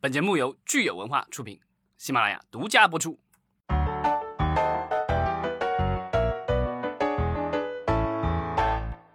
[0.00, 1.58] 本节目由聚友文化出品，
[1.96, 3.18] 喜马拉雅独家播出。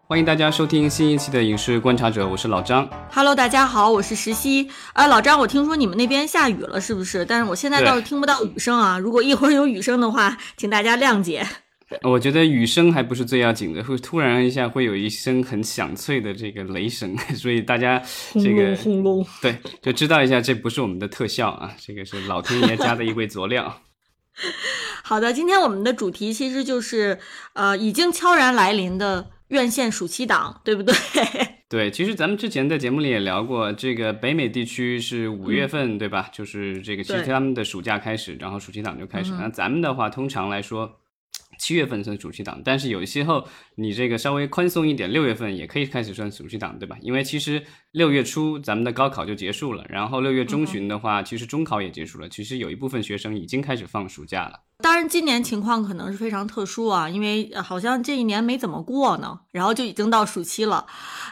[0.05, 2.85] 欢迎大家收听新一期的《影视观察者》，我是老张。
[3.09, 4.69] Hello，大家好，我是石溪。
[4.93, 7.23] 呃，老张，我听说你们那边下雨了，是不是？
[7.23, 8.99] 但是我现在倒是听不到雨声啊。
[8.99, 11.47] 如果一会儿有雨声的话，请大家谅解。
[12.01, 18.01] 我觉得雨声还不是最要紧的，会突然一下会有一声很响脆的这个雷声， 所以大家
[18.33, 23.81] 这个轰隆，对就知道一下，这不是我们的特效啊，这个是老天爷加的一味佐料。
[25.03, 27.19] 好的，今天我们的主题其实就是
[27.53, 30.93] 呃，已经悄然来临的院线暑期档，对不对？
[31.69, 36.29] 对，其实咱们之前在节目里也聊过，这个北美地区是五月份，对吧？
[36.31, 39.31] 就是这个其实他们的暑假开始，然后暑期档就开始。
[39.33, 40.99] 那咱们的话，通常来说。
[41.63, 46.97] 七月份算主题党，但是有些后你这个稍微宽松一点，六月份也可以开始算暑期档，对吧？
[47.01, 54.59] 因为其实六月初咱们的高考就结束了，然后六月中旬的话，其实中考也结束了，其实有一部分学生已经开始放暑假了。
[54.79, 60.85] 当然，今年情况可能是非常特殊啊，因为呃好像这一年没怎么过呢，然后就已经到暑期了，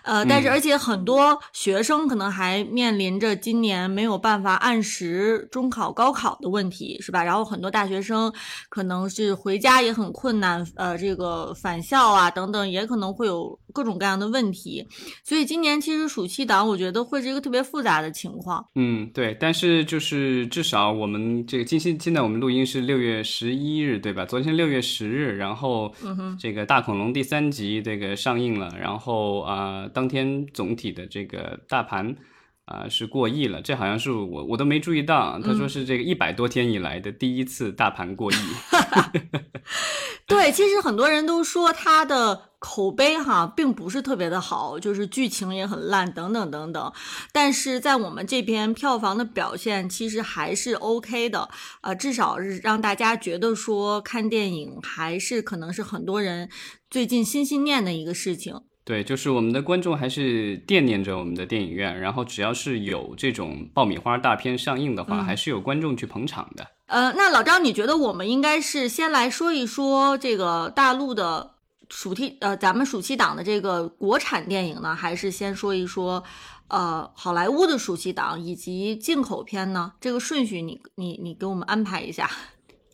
[0.04, 7.24] 呃，但是嗯而且很多学生可能还面临着今年没有办法按时中考、高考的问题，是吧？
[7.24, 8.32] 然后很多大学生
[8.70, 14.88] 可能是回家也很困难，呃，这个返校啊等等，也可能会有各种各样的问题，
[15.24, 18.66] 所以今年其实暑期档我觉得会是一个特别复杂的情况。
[18.76, 24.26] 嗯，对，但是就是至少我们这个今现现在我们录音是六月十一日，对吧？
[24.26, 25.94] 昨天六月十日，然后
[26.40, 32.16] 这个大恐龙第三集这个上映了，然后啊、呃当天总体的这个大盘
[32.66, 38.36] 啊、是过亿了，这好像是我我都没注意到啊，他说是这个一百多天以来的第一次大盘过亿。
[40.26, 46.94] 对，其实很多人都说他的口碑哈并不是特别的好，就是剧情也很烂等等等等。
[47.34, 51.50] 但是在我们这边票房的表现其实还是 OK 的，
[51.82, 56.50] 呃，至少是让大家觉得说看电影还是可能是很多人
[56.90, 58.62] 最近心心念的一个事情。
[58.84, 66.68] 对，就是我们的观众还是惦念着我们的电影院，然后只要是有这种爆米花大片上映的话，嗯还是有观众去捧场的。
[66.88, 71.52] 呃，那老张，你觉得我们应该是先来说一说这个大陆的
[71.90, 76.24] 暑期，呃，咱们暑期档的这个国产电影呢，还是先说一说，
[76.68, 79.94] 呃，好莱坞的暑期档以及进口片呢？
[80.02, 82.30] 这个顺序你你你给我们安排一下。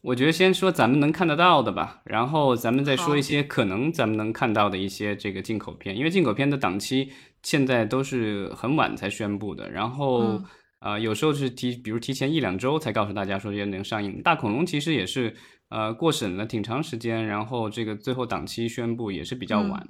[0.02, 7.12] 我觉得先说咱们能看得到的吧，然后咱们再说一些可能咱们能看到的一些这个进口片，因为进口片的档期
[7.44, 10.46] 现在都是很晚才宣布的，然后、嗯
[10.80, 14.22] 呃有时候是提，比如提前一两周才告诉大家说这能上映。
[14.22, 15.36] 大恐龙其实也是
[15.70, 19.88] 呃过审了挺长时间，然后这个最后档期宣布也是比较晚。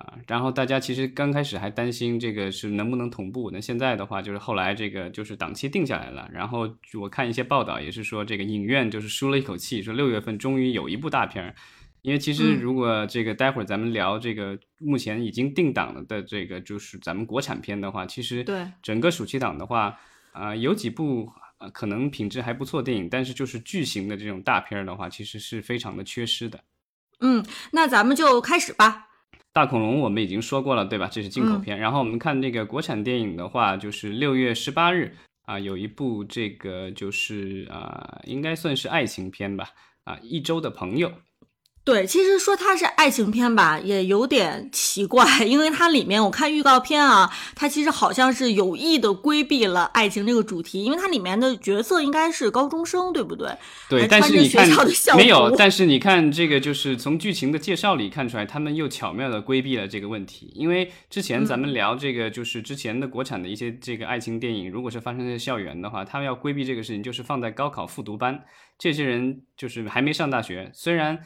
[0.00, 6.66] 啊，然后大家其实刚开始还担心这个是能不能同步，那现在的话就是后来这个就是档期定下来了，然后
[6.98, 11.54] 我看一些报道也是说这个影院就是舒了一口气，说六月份终于有一部大片儿，
[12.00, 19.94] 因为其实嗯如果这个待会儿咱们聊这个目前已经定档了的这个就是咱们国产片的话，其实对整个暑期档的话，
[20.32, 26.58] 啊、有几部呃可能品质还不错电影，但是就是巨型的这种大片儿的话，其实是非常的缺失的。
[27.20, 29.08] 嗯，那咱们就开始吧。
[29.52, 31.08] 大恐龙我们已经说过了，对吧？
[31.10, 31.78] 这是进口嗯片。
[31.78, 35.16] 然后我们看这个国产电影的话，就是六月十八日
[35.46, 39.70] 啊、有一部这个就是啊、应该算是爱情片吧
[40.04, 41.12] 啊、一周的朋友。
[41.82, 53.48] 对，其实说它是爱情片吧，也有点奇怪， 因为它里面我看预告片啊，它其实好像是有意的规避了爱情这个主题，因为它里面的角色应该是高中生，对不对？
[53.88, 54.68] 对，但是你看
[55.16, 60.52] 没有，但是你看这个就是从剧情的介绍里看出来，他们又巧妙的规避了这个问题。
[60.54, 68.44] 因为之前咱嗯们聊这个，就是之前的国产的一些这个爱情电影，如果是发生在校园的话，他们要规避这个事情，就是放在高考复读班，
[68.78, 71.18] 这些人就是还没上大学，虽然。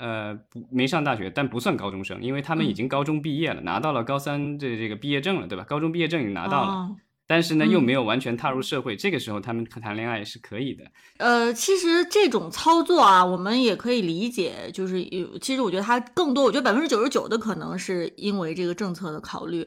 [0.00, 5.62] 呃，不没上大学，但不算高中生，因为他们已嗯经高中毕业了，拿到了高三的这个毕业证了，对吧？
[5.64, 6.96] 高中毕业证已经拿到了，哦
[7.26, 10.84] 但是呢，又嗯没有完全踏入社会，这个时候他们谈恋爱是可以的。
[11.18, 19.62] 呃，其实这种操作啊，我们也可以理解，就是有，其实我觉得它更多，我觉得百分之九十九的可能是因为这个政策的考虑。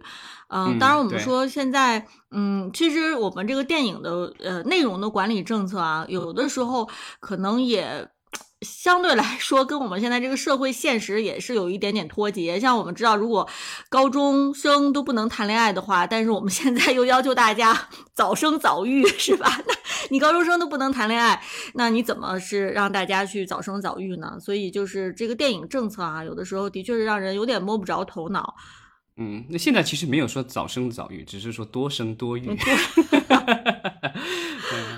[0.49, 6.89] 嗯、嗯当然我们说现在，嗯，其实我们这个电影的呃内容的管理政策啊，有的时候
[7.21, 8.05] 可能也。
[8.63, 12.59] 相对来说，跟我们现在这个社会现实也是有一点点脱节。
[12.59, 13.47] 像我们知道，如果
[13.89, 19.61] 高中生都不能谈恋爱的话，但是我们现在又要求大家 早生早育，是吧？
[19.67, 19.73] 那
[20.09, 21.41] 你高中生都不能谈恋爱，
[21.73, 24.37] 那你怎么是让大家去早生早育呢？
[24.39, 28.55] 所以就是这个电影政策啊，有的时候的确是让人有点摸不着头脑。
[29.17, 32.49] 嗯，那现在其实没有说早生早育，只是说多生多育。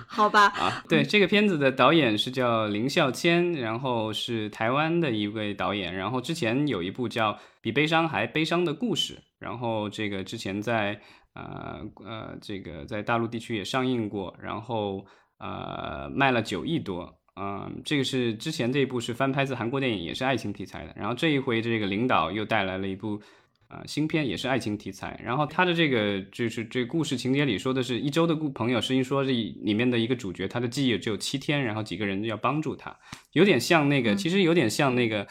[0.07, 11.01] 好吧，啊，对，这个片子的导演是叫林孝谦，然后是台湾的一位导演，然后之前有一部叫《比悲伤还悲伤的故事》，然后这个之前在
[11.33, 15.05] 呃呃这个在大陆地区也上映过，然后
[15.39, 23.21] 呃卖了九亿多，嗯，这个是之前这一部是翻拍自韩国电影，也是爱情题材的，然后这一回这个领导又带来了一部。
[23.67, 32.95] 啊，新片也是爱情题材，然后他的这个就是这故事情节里说的是一周的故朋友，是因说这里面的一个主角，他的记忆只有七天，然后几个人要帮助他，
[33.31, 35.27] 有点像那个，其实有点像那个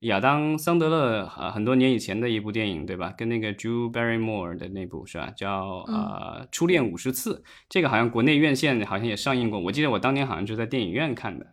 [0.00, 3.14] 亚当桑德勒啊，很多年以前的一部电影，对吧？
[3.16, 5.30] 跟那个 Drew Barrymore 的那部是吧？
[5.36, 11.46] 叫呃初恋五十次，这个好像国内院线好像也上映过，我记得我当年好像就在电影院看的。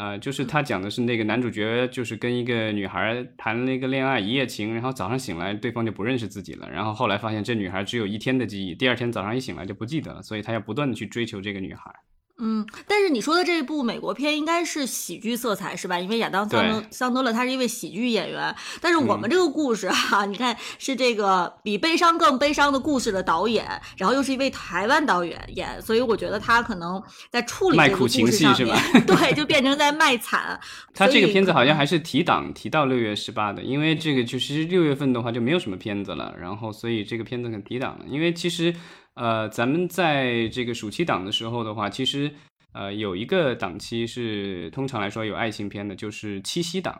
[0.00, 11.94] 呃，就是他讲的是那个男主角，就是跟一个女孩谈了一个恋爱，一夜情，然后早上醒来，对方就不认识自己了，然后后来发现这女孩只有一天的记忆，第二天早上一醒来就不记得了，所以他要不断的去追求这个女孩。
[12.40, 15.98] 嗯，但是你说的这部美国片应该是喜剧色彩是吧？
[15.98, 23.66] 因为亚当桑德桑德勒他是一位喜剧演员，但是我们这个故事哈，你看是这个比悲伤更悲伤的故事的导演，
[23.98, 28.80] 然后又是一位台湾导演演，所以我觉得他可能在处理卖苦情戏是吧？
[29.06, 30.58] 对，就变成在卖惨。
[30.94, 38.74] 他这个片子好像还是提档提到六月十八的，因为这个就是六月份的话就没有什么片子了，然后所以这个片子很提档了，因为其实。
[39.20, 42.32] 呃，咱们在这个暑期档的时候的话，其实
[42.72, 46.98] 呃有一个档期是通常来说有爱情片的，就是七夕档。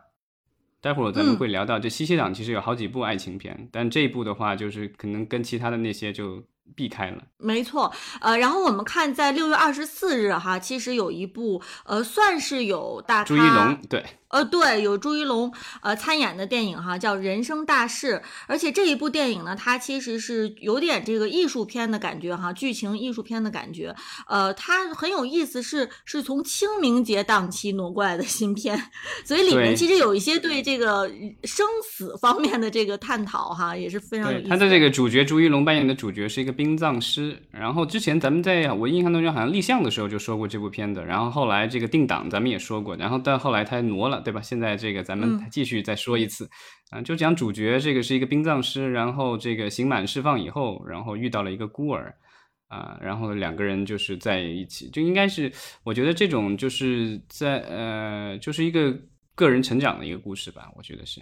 [0.83, 6.43] 待会儿咱们会聊到这七夕档，其实有好几部爱情片，但这一部的话，就是可能跟其他的那些就。
[6.77, 18.15] 避开了，没错，呃，然后我们看在六月二十四日哈，其实有一部呃，算是有大朱一龙对，呃对，有朱一龙呃参演的电影哈，叫《人生大事》，
[18.47, 23.93] 而且这一部电影呢，它其实是有点这个艺术片的感觉哈，剧情艺术片的感觉，
[24.29, 28.81] 呃，它很有意思，是是从清明节档期挪过来的新片，
[29.25, 31.11] 所以里面其实有一些对这个
[31.43, 34.49] 生死方面的这个探讨哈，也是非常有意思。
[34.49, 36.51] 他的这个主角朱一龙扮演的主角是一个。
[36.61, 44.41] 殡葬师，然后之前咱们在我印象当中好像立项的时候就说过这部片子，然后后来这个定档咱们也说过，然后到后来他挪了，对吧？
[44.41, 46.49] 现在这个咱们继续再说一次，
[46.91, 52.15] 啊，就讲主角这个是一个殡葬师，然后这个刑满释放以后，然后遇到了一个孤儿，
[52.69, 55.53] 啊，然后两个人就是在一起，就应该是
[55.83, 58.97] 我觉得这种就是在呃，就是一个
[59.35, 61.21] 个人成长的一个故事吧，我觉得是。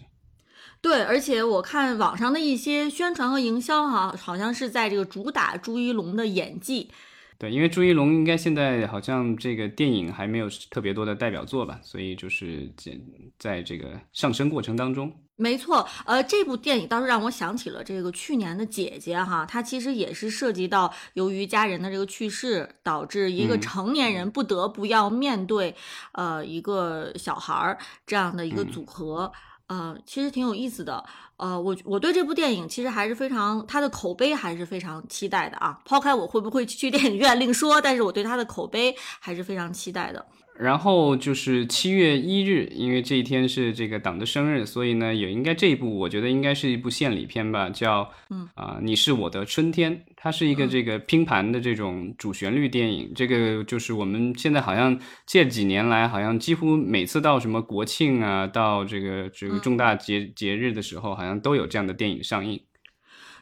[0.80, 6.90] 对，而且我看网上的一些宣传和营销，哈，好像是在这个主打朱一龙的演技。
[7.38, 12.92] 对，因为朱一龙应该现在好像这个电影还没有特别多的代表作吧，所以就是在
[13.38, 15.12] 在这个上升过程当中。
[15.36, 25.76] 没错，呃，这部电影倒是让我想起了这个去年的《姐姐》哈，它其实也是涉及到由于家人的这个去世，导致一个成年人不得不要面对，
[26.10, 29.30] 呃，一个小孩儿这样的一个组合。
[29.68, 31.04] 呃，其实挺有意思的。
[31.38, 35.78] 呃，我我对这部电影其实还是非常，它的口碑还是非常期待的啊。
[35.84, 40.26] 抛开我会不会去电影院另说，但是我对它的口碑还是非常期待的。
[40.58, 50.04] 然后就是七月一日，因为这一天是这个党的生日，所以呢，也应该这一部，我觉得应该是一部献礼片吧，叫嗯啊，你是我的春天。
[50.20, 62.60] 它是一个这个拼盘的这种主旋律电影，这个就是我们现在好像这几年来，好像几乎每次到什么国庆啊，到这个这个重大节节日的时候，好像都有这样的电影上映。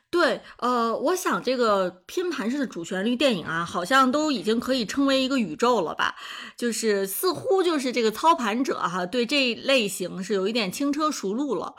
[0.08, 6.14] 对，呃，我想这个拼盘式的主旋律电影啊，好像都已经可以称为一个宇宙了吧？
[6.56, 11.75] 就是似乎就是这个操盘者哈，对这类型是有一点轻车熟路了。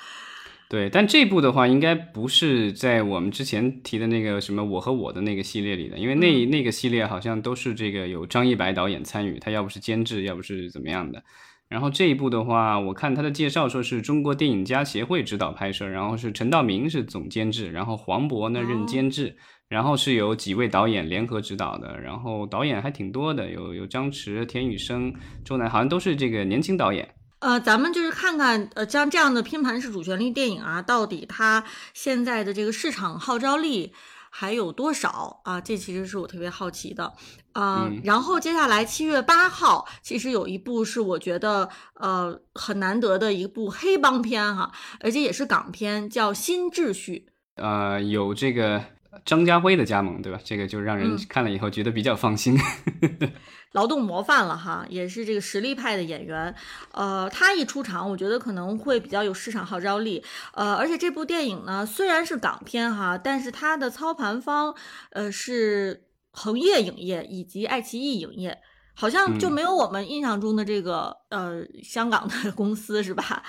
[0.69, 11.23] 对，但这部的话，应该不是在我们之前提的那个什么我和我的那个系列里的，因为那那个系列好像都是这个有张一白导演参与，他要不是监制，要不是怎么样的。
[11.69, 19.35] 然后这一部的话，我看他的介绍说是中国电影家协会指导拍摄，然后是陈道明是总监制，然后黄渤呢任监制，
[19.67, 27.15] 然后是有几位导演联合指导的，然后导演还挺多的，有有张弛、田雨生、周楠，好像都是这个年轻导演。
[27.39, 33.93] 呃，咱们就是看看，呃，像这样的拼盘式主旋律电影啊，到底它现在的这个市场号召力。
[34.39, 35.59] 还有多少啊？
[35.59, 37.11] 这其实是我特别好奇的
[37.53, 37.89] 啊。
[38.03, 47.25] 然后接下来七月八号，其实有一部是我觉得呃很难得的一部黑帮片哈，而且也是港片，叫《新秩序》。
[47.63, 48.83] 呃，有这个
[49.25, 50.39] 张家辉的加盟，对吧？
[50.43, 52.55] 这个就让人看了以后觉得比较放心。
[53.73, 56.53] 劳动模范了哈，也是这个实力派的演员。
[56.91, 60.23] 呃，他一出场，我觉得可能会比较有市场号召力。
[60.53, 64.73] 呃，而且这部电影呢，虽然是港片哈，但是它的操盘方
[65.11, 68.57] 呃是恒业影业以及爱奇艺影业，
[68.93, 73.43] 好像就没有我们印象中的这个呃香港的公司是吧？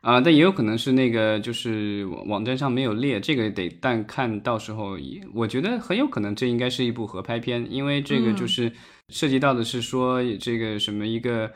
[0.00, 4.98] 啊，但也有可能是那个，就是网站上没有列，这个得但看到时候，
[5.34, 8.72] 我觉得很有可能这应该是一部合拍片，因为这个就是
[9.08, 11.50] 涉及到的是说这个什么一个。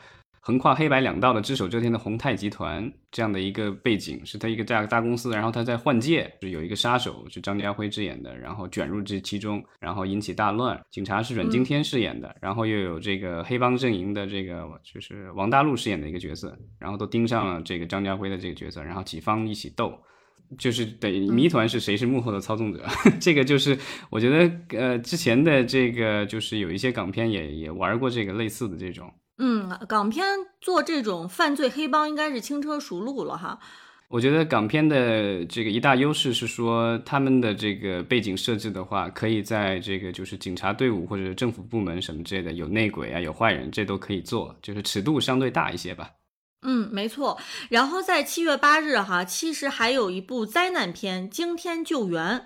[0.45, 10.79] 横跨黑白两道的只手遮天的宏泰集团这样的一个背景，是他一个大大公司，然后他在换届，是有一个杀手是张家辉饰演的，然后卷入这其中，然后引起大乱。
[10.91, 19.99] 警察是阮经天饰演的，然后又有这个黑帮阵营的这个就是王大陆饰演的一个角色，然后都盯上了这个张家辉的这个角色，然后几方一起斗，
[20.59, 22.85] 就是等于谜团是谁是幕后的操纵者。
[23.19, 23.75] 这个就是
[24.11, 29.11] 我觉得呃之前的这个就是有一些港片也也玩过这个类似的这种。
[29.37, 30.25] 嗯，港片
[30.61, 33.59] 做这种犯罪黑帮应该是轻车熟路了哈。
[34.07, 46.11] 我觉得港片的这个一大优势是说，他们的这个背景设置的话，可以在这个就是警察队伍或者政府部门什么之类的，有内鬼啊，有坏人，这都可以做，就是尺度相对大一些吧。
[46.61, 47.37] 嗯，没错。
[47.69, 52.39] 然后在七月八日哈，其实还有一部灾难片《惊天救援》。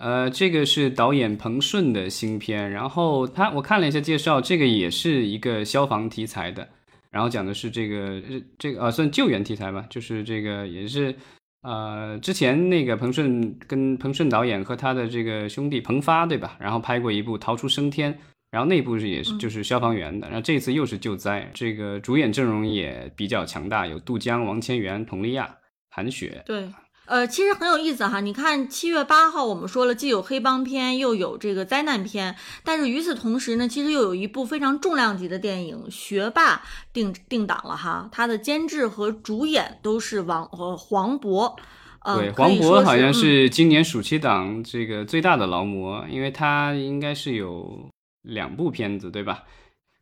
[0.00, 6.66] 呃，这个是导演彭顺的新片，然后他我看了一下介绍，这个也是一个消防题材的，
[7.10, 8.22] 然后讲的是这个
[8.58, 11.14] 这个啊算救援题材吧，就是这个也是
[11.60, 18.10] 呃之前那个彭顺跟彭顺导演和他的这个兄弟彭发对吧，然后拍过一部《逃出升天》，
[18.50, 25.54] 然后那部是也是就是消防员的，然后这次又是救灾，这个主演阵容也比较强大，有杜江、王千源、佟丽娅、
[25.90, 26.66] 韩雪，对。
[27.10, 28.20] 呃，其实很有意思哈。
[28.20, 36.54] 你看七月八号，我们说了，既有黑帮片，又有这个灾难片，但是与此同时呢，其实又有一部非常重量级的电影《学霸》
[36.92, 38.08] 定定档了哈。
[38.12, 41.56] 它的监制和主演都是王呃黄渤。
[42.04, 47.90] 对，黄渤好像是今年暑期档这个最大的劳模，因为他应该是有
[48.22, 49.42] 两部片子，对吧？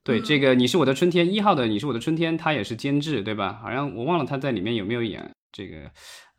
[0.05, 3.59] 对，这个《你是我的春天》一号的《你是我的春天》，他也是监制，对吧？
[3.62, 5.31] 好像我忘了他在里面有没有演。
[5.59, 5.91] 这个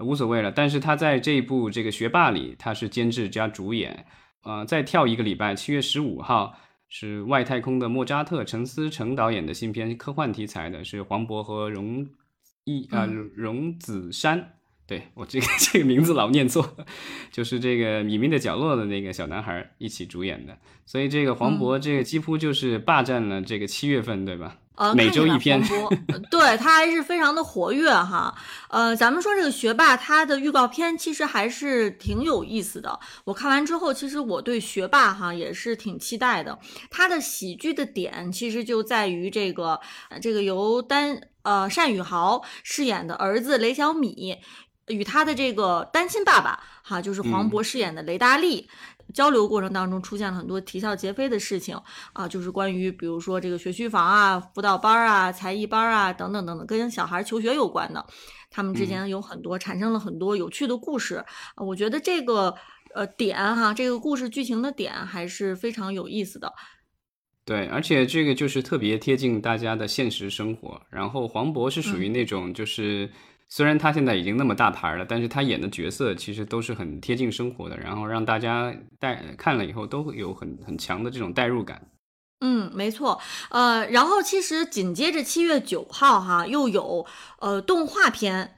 [0.06, 4.06] 无所谓了，但是他在这一部这个学霸里，他是监制加主演。
[4.44, 6.56] 呃，再跳一个礼拜，七月十五号
[6.88, 12.08] 是外太空的莫扎特，陈思诚导演的新片，科幻题材的，是黄渤和荣
[12.64, 14.54] 一啊荣子山。
[14.88, 16.78] 对我这个 这个名字老念错，
[17.32, 24.58] 就是这个《米米的角落》的那个小男孩一起主演的，所以这个黄渤这个几乎就是霸占了这个七月份，对吧？
[24.80, 25.62] 呃，每周一篇，
[26.32, 28.34] 对他还是非常的活跃哈。
[28.70, 32.98] 呃，咱们说这个学霸，他的预告片其实还是挺有意思的。
[33.26, 36.58] 我看完之后，其实我对学霸哈也是挺期待的。
[36.90, 39.82] 他的喜剧的点其实就在于这个，
[40.22, 44.38] 这个由单呃单宇豪饰演的儿子雷小米，
[44.88, 48.70] 与他的这个单亲爸爸哈，就是黄渤饰演的雷大力。
[49.14, 51.80] 交流过程当中出现了很多啼笑皆非的事情
[52.14, 58.06] 啊，就是关于比如说这个学区房啊、辅导班啊、才艺班啊等等等等，跟小孩求学有关的，
[58.50, 61.24] 他们之间有很多产生了很多有趣的故事。
[61.58, 62.56] 我觉得这个
[62.94, 66.54] 呃点哈，这个故事剧情的点还是非常有意思的。
[67.46, 70.82] 对，而且这个就是特别贴近大家的现实生活。
[70.90, 73.12] 然后黄渤是属于那种就是。
[73.50, 81.82] 虽然他现在已经那么大牌了，但是他演的角色其实都是很贴近生活的，然后让大家带看了以后都会有很很强的这种代入感。
[82.42, 83.20] 嗯，没错。
[83.50, 87.06] 呃，然后其实紧接着七月九号哈，又有
[87.40, 88.56] 呃动画片。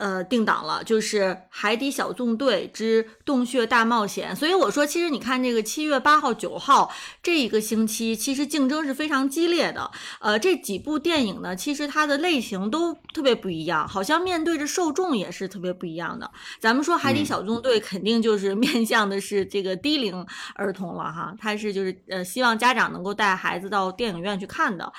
[0.00, 4.32] 呃，定档了，就是《海底小纵队之洞穴大冒险》。
[4.34, 6.90] 所以我说，其实你看这个七月八号、九号
[7.22, 9.90] 这一个星期，其实竞争是非常激烈的。
[10.20, 16.30] 呃，这几部电影呢，其实它的类型都特别不一样，好像面对着受众也是特别不一样的。
[16.58, 24.90] 咱们说《海底小纵队》肯定就是面向的是这个低龄儿童了哈，它是就是呃希望家长能够带孩子到电影院去看的。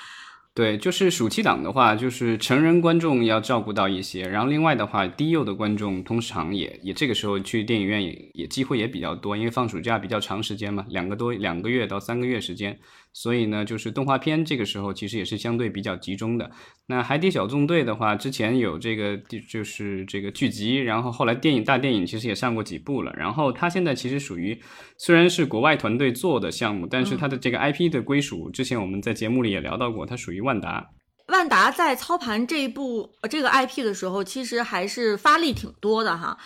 [0.54, 12.78] 对，就是暑期档的话，就是成人观众要照顾到一些，然后另外的话，低幼的观众通常也也这个时候去电影院也也机会也比较多，因为放暑假比较长时间嘛，两个多两个月到三个月时间。
[13.14, 16.50] 所以呢，就是动画片这个时候其实也是相对比较集中的。
[16.86, 19.16] 那《海底小纵队》的话，之前有这个
[19.48, 23.12] 就是这个剧集，然后后来电影大电影其实也上过几部了。
[23.16, 24.58] 然后它现在其实属于
[24.96, 30.90] 虽然是国外团队做的项目，但是它的这个 IP 的归属，之前我们在节目里也聊到过，它属于万达。
[31.28, 36.36] 万达在操盘这一部这个 IP 的时候，其实还是发力挺多的哈。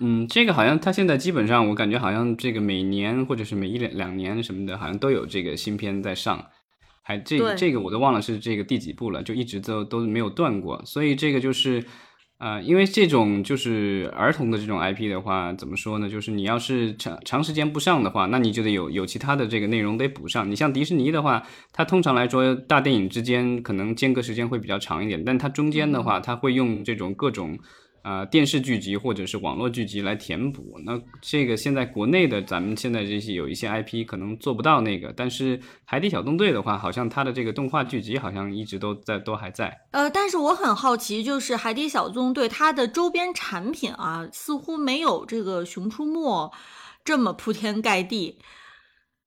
[0.00, 6.46] 嗯，这个好像他现在基本上，我感觉好像这个每年或者是每一两两年什么的，好像都有这个新片在上。
[7.02, 10.82] 还这这个我都忘了是这个第几部了，就一直都都没有断过。
[10.84, 11.84] 所以这个就是。
[12.38, 16.06] 呃，因为这种就是儿童的这种 IP 的话，怎么说呢？
[16.06, 20.50] 就是你要是长长时间不上的话，那你就得有有其他的这个内容得补上。
[20.50, 27.58] 你像迪士尼的话，它通常来说大电影之间可能间隔时间会比较长一点，但它中间的话，它会用这种各种。
[28.06, 30.80] 啊，电视剧集或者是网络剧集来填补。
[30.84, 39.76] 那这个现在国内的咱们现在这些有一些 IP 可能做不到那个，但是海底小纵队的话，好像它的这个动画剧集好像一直都在，都还在。
[39.90, 46.52] 呃，但是我很好奇，就是海底小纵队它的周边产品啊，似乎没有这个熊出没
[47.04, 48.38] 这么铺天盖地。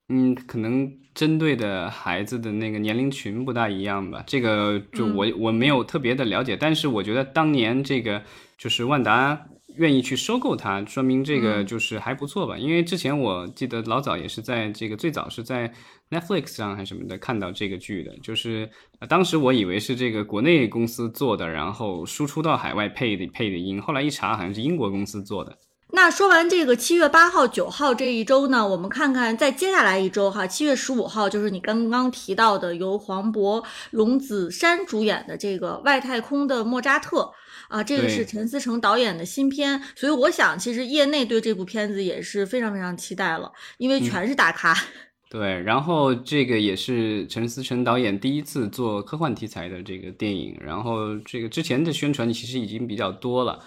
[0.08, 4.24] 嗯，可能针对的孩子的那个年龄群不大一样吧。
[4.26, 8.24] 这个就我我没有特别的了解，但是我觉得当年这个。
[8.60, 9.48] 就是万达
[9.78, 12.58] 愿意去收购它，说明这个就是还不错吧。
[12.58, 15.72] 因为之前我记得老早也是在这个最早是在
[16.10, 18.70] Netflix 上还是什么的看到这个剧的，就是
[19.08, 25.58] 当时我以为是这个国内公司做的，然后输出到海外配的配的音，后来一查好像是英国公司做的。
[25.92, 37.32] 那说完这个七月八号、九号这一周呢，我们看看在接下来一周哈，七月十五号就是你刚刚提到的由黄渤、龙子山主演的这个外太空的莫扎特。
[37.70, 44.76] 啊，这个是陈思诚导演的新片，所以我想，其实业内对这部片子也是非常非常期待了，因为全是大咖。
[45.30, 53.60] 对，然后这个也是陈思诚导演第一次做科幻题材的这个电影，然后这个之前的宣传其实已经比较多了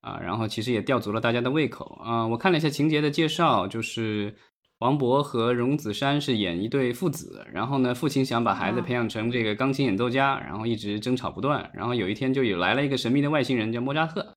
[0.00, 2.26] 啊，然后其实也吊足了大家的胃口啊。
[2.26, 4.34] 我看了一下情节的介绍，就是。
[4.78, 14.36] 王勃和荣梓杉是演一对父子，然后呢，父亲想把孩子培养成这个钢琴演奏家，然后一直争吵不断，然后有一天就有来了一个神秘的外星人叫莫扎特，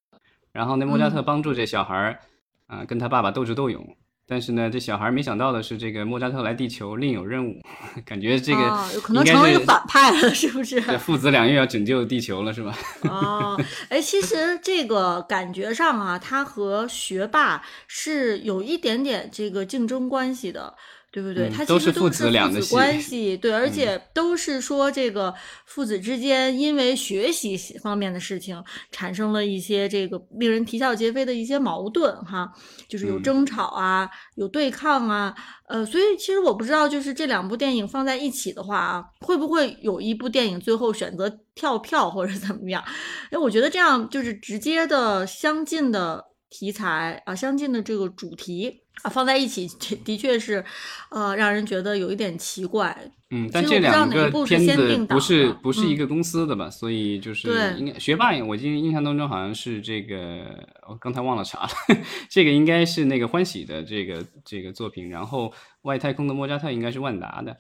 [0.52, 2.20] 然后那莫扎特帮助这小孩儿
[2.66, 3.96] 啊跟他爸爸斗智斗勇。
[4.28, 7.60] 但是呢，这小孩没想到的是，这个莫扎特来地球另有任务，
[8.06, 8.62] 感觉这个
[8.94, 10.80] 有可能成为一个反派了，是不是？
[10.98, 12.78] 父子俩又要拯救地球了，是吧？
[13.10, 20.76] 哦，哎，其实这个感觉上啊，他和学霸是有一点点这个竞争关系的。
[21.12, 21.50] 对不对？
[21.50, 22.32] 他其实都是父子
[22.74, 25.34] 关系，对，而且都是说这个
[25.66, 32.50] 父子之间因为学习方面的事情产生了一些这个令人啼笑皆非的一些矛盾，哈，
[32.88, 35.36] 就是有争吵啊，有对抗啊，
[35.68, 42.82] 呃，所以其实我不知道，就是这两部电影放在一起的话啊，会不会有一部电影最后选择跳票或者怎么样？
[43.32, 48.81] 哎，我觉得这样就是直接的相近的题材啊，相近的这个主题。
[49.02, 49.68] 啊，放在一起
[50.04, 50.64] 的确是，
[51.10, 52.96] 呃，让人觉得有一点奇怪。
[53.34, 56.70] 嗯，但这两个片子不是不是一个公司的吧？
[56.70, 61.70] 所以就是应该学霸，我记得印象当中好像是这个，我刚才忘了查了，
[62.30, 67.58] 这个应该是那个欢喜的这个这个作品，然后外太空的莫扎特应该是万达的。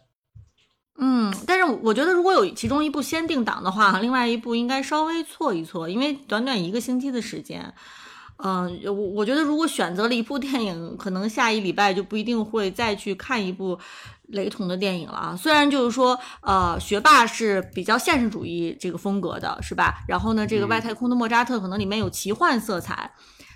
[0.99, 7.73] 嗯，但是我觉得如果有其中一部先定档的话，另外一部应该稍微错一错，因为短短一个星期的时间。
[8.43, 13.77] 嗯，我我觉得如果选择了一部电影，可能下一礼拜就不一定会再去看一部
[14.30, 15.36] 雷同的电影了啊。
[15.36, 20.04] 虽然就是说，呃，学霸是比较现实主义这个风格的，是吧？
[20.08, 23.12] 然后呢，这个外太空的莫扎特可能里面有奇幻色彩，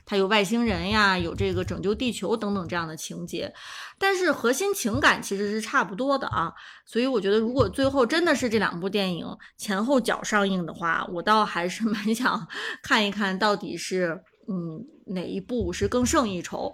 [0.05, 3.51] 它有外星人呀，有这个拯救地球等等这样的情节，
[3.97, 6.53] 但是核心情感其实是差不多的啊。
[6.85, 9.25] 所以我觉得，如果最后真的是这两部电影
[9.57, 12.47] 前后脚上映的话，我倒还是 蛮想
[12.83, 14.21] 看一看到底是。
[14.47, 16.73] 嗯，哪一部是更胜一筹？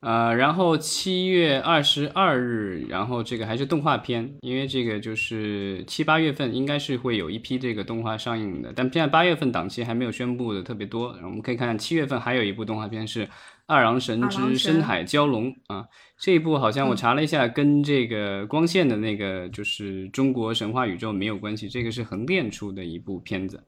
[0.00, 11.08] 呃，然后七月二十二日，然后这个还是动画片，因为这个就是七八月份应该是会有一批这个动画上映的，但现在八月份档期还没有宣布的特别多。
[11.24, 13.26] 我们可以看看七月份还有一部动画片是
[13.66, 15.84] 《二郎神之深海蛟龙》啊，
[16.16, 23.60] 这一部好像我查了一下，跟这个光线的那个就是中国神话宇宙没有关系，这个是横店出的一部片子。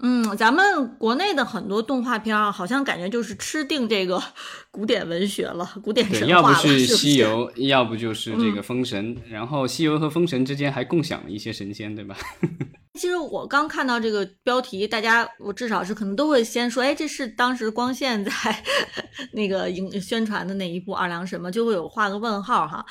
[0.00, 4.22] 嗯，咱们国内的很多动画片啊，好像感觉就是吃定这个
[4.70, 6.86] 古典文学了，古典神话了，是不是？
[6.86, 12.16] 西游，要不就是这个封神，然后西游和封神之间还共享了一些神仙，对吧？
[12.94, 18.30] 其实我刚看到这个标题，大家我至少是可能都会先说，哎，这是当时光线在
[19.32, 21.50] 那个影宣传的那一部二郎神吗？
[21.50, 22.84] 就会有画个问号哈。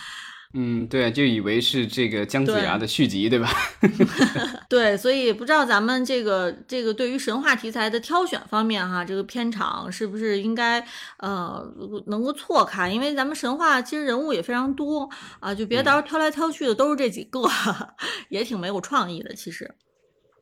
[0.57, 3.49] 嗯，对，就以为是这个姜子牙的续集，对吧？
[4.69, 10.79] 对，所以不知道咱们这个这个对于神话题材的挑选方面哈，这个片场是不是应该
[11.17, 11.61] 呃
[12.07, 12.89] 能够错开？
[12.89, 15.09] 因为咱们神话其实人物也非常多
[15.41, 17.41] 啊，就别到时候挑来挑去的都是这几个，
[18.29, 19.35] 也挺没有创意的。
[19.35, 19.69] 其实，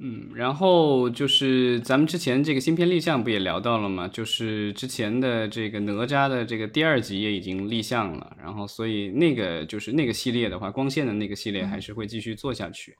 [0.05, 4.05] 嗯，然后就是咱们之前这个新片立项不也聊到了吗？
[4.05, 12.93] 就是之前的这个哪吒的这个第二集也已经立项了，然后所以那个就是那个系列的话，光线的那个系列还是会继续做下去。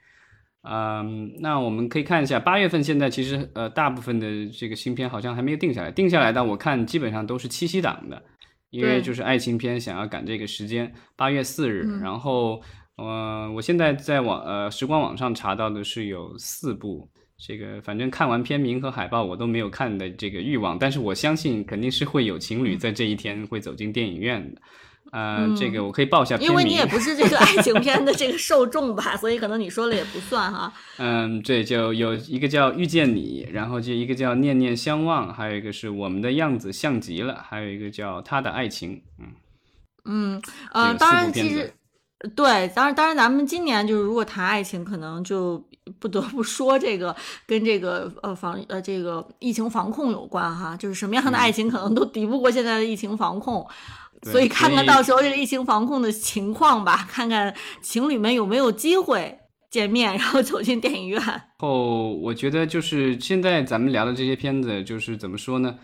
[0.62, 8.24] 嗯，那我们可以看一下八月份现在其实呃大部分的这个新片好像还没有定下来，定下来的我看基本上都是七夕档的，
[8.70, 12.62] 因为就是爱情片想要赶这个时间，八月四日，然后。
[12.96, 24.62] 呃，我现在在网呃时光网上查到的是有四部，这个反正看完片名和海报我都没有看的这个欲望，但是我相信肯定是会有情侣在这一天会走进电影院的。
[25.12, 30.72] 呃，这个我可以报一下片名，因为你也不是这个爱 情片的这个受众吧，所以可能你说了也不算哈。
[30.98, 39.02] 嗯，对，就有一个叫遇见你，然后就一个叫念念相望，还有一个是我们的样子像极了，还有一个叫他的爱情。
[39.20, 39.26] 嗯
[40.06, 41.74] 嗯呃，当然其实。
[42.36, 45.62] 对，当然，当然，咱们今年就是如果谈爱情，可能就
[46.00, 47.14] 不得不说这个
[47.46, 53.68] 跟这个呃防呃这个疫情防控有关哈，就是什么样的爱情可能都敌不过现在的疫情防控，
[54.32, 59.38] 所以看看到时候这个疫情防控的情况吧，看看情侣们有没有机会
[59.70, 61.22] 见面，然后走进电影院。
[61.60, 65.76] 后我觉得就是现在咱们聊的这些片子，就是怎么说呢？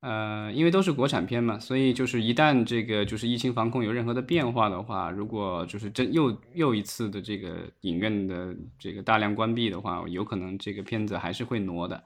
[0.00, 12.00] 呃，因为都是国产片嘛，所以就是一旦这个就是疫情防控有任何的变化的话，如果就是真又又一次的这个影院的这个大量关闭的话，有可能这个片子还是会挪的。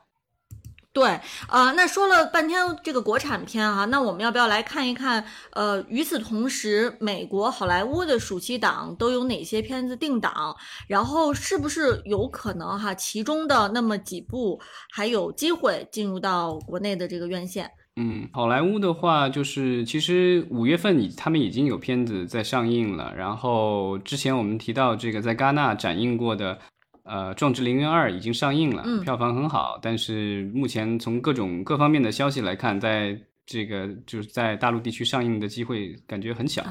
[0.95, 5.25] 对，呃，那说了半天这个国产片哈，那我们要不要来看一看？
[5.53, 10.55] 呃，与此同时，美国好莱坞的暑期档都有哪些片子定档？
[10.87, 17.71] 然后是不是有可能哈，其中的那么几部还有机会进入到国内的这个院线？
[17.97, 23.13] 嗯，好莱坞的话，就是其实五月份已他们已经有片子在上映了。
[23.15, 26.59] 然后之前我们提到这个在戛纳展映过的，
[27.05, 29.79] 呃，《壮志凌云二》已经上映了，票房很好。
[29.83, 36.65] 但是目前从各种各方面的消息来看，在这个就是在大陆地区上映的机会感觉很小，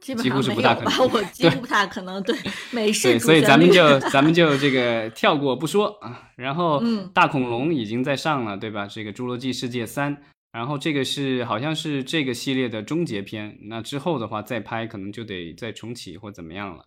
[0.00, 1.10] 几乎是 不大可能。
[1.12, 2.36] 我几乎不大可能对
[2.70, 3.08] 美式。
[3.08, 6.28] 对，所以咱们就 咱们就这个跳过不说啊。
[6.36, 6.80] 然后，
[7.12, 8.86] 大恐龙已经在上了，对吧？
[8.86, 10.16] 这个《侏罗纪世界三》。
[10.50, 16.86] 然后这个是好像是这个系列的终结篇，那之后的话再拍可能就得再重启或怎么样了，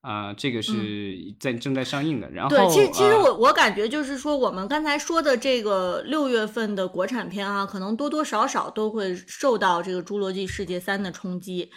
[0.00, 2.30] 啊，这个是在正在上映的。
[2.30, 11.70] 然后对，其实其实我我感觉就是说，我们刚才说的这个六月份的国产片啊，可能多多少少都会受到这个《侏罗纪世界三》的冲击。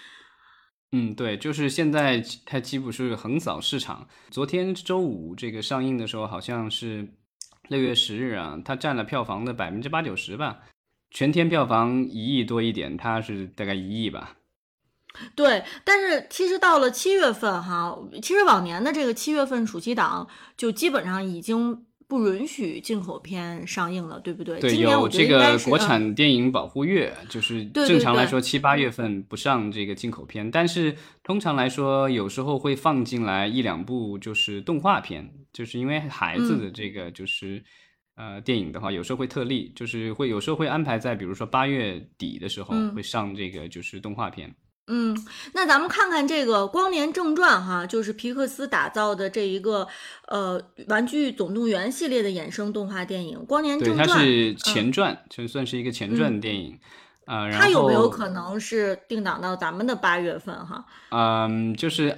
[0.94, 4.08] 嗯，对，就是现在它几乎是横扫市场。
[4.30, 7.08] 昨天周五这个上映的时候，好像是
[7.68, 10.60] 六月十日啊，它占了票房的百分之八九十吧。
[11.12, 14.38] 全天票房一亿多一点，它是大概一亿吧。
[15.36, 24.58] 对，但是其实到了七月份哈，其实往年的这个七月份暑期档就基本上已经不允许进口片上映了，对不对？
[24.62, 37.66] 对，有这个国产电影保护月，就是正常来说七八月份不上这个进口片，但是通常来说有时候会放进来一两部就是动画片，就是因为孩子的这个就是。
[38.22, 44.54] 呃，电影的话，有时候会特例，就是会有时候会安排在，比如说八月底的时候会上这个，就是动画片。
[44.86, 45.18] 嗯，
[45.56, 49.88] 那咱们看看这个《光年正传》哈，就是皮克斯打造的这一个
[50.28, 54.08] 呃《玩具总动员》系列的衍生动画电影《光年正传》。
[54.14, 56.78] 对，它是前传，就算是一个前传电影
[57.26, 57.50] 啊。
[57.50, 60.86] 它有没有可能是定档到咱们的八月份哈？
[61.10, 62.16] 嗯，就是。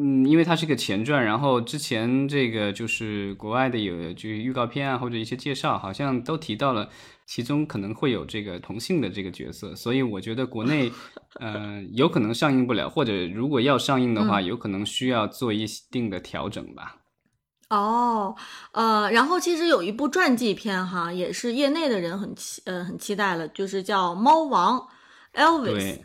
[0.00, 6.88] 嗯，因为它是个前传，然后之前这个就是国外的有就预告片啊，或者一些介绍，好像都提到了
[7.26, 10.92] 其中可能会有这个同性的这个角色，所以我觉得国内，
[11.40, 16.98] 呃，有可能上映不了，或者如果要上映的话，有可能需要做一定的调整吧。
[17.70, 18.36] 哦，
[18.70, 24.78] 呃，然后其实有一部传记片哈，也是业内的人很期呃很期待了，就是叫《猫王》
[25.36, 25.98] ，Elvis，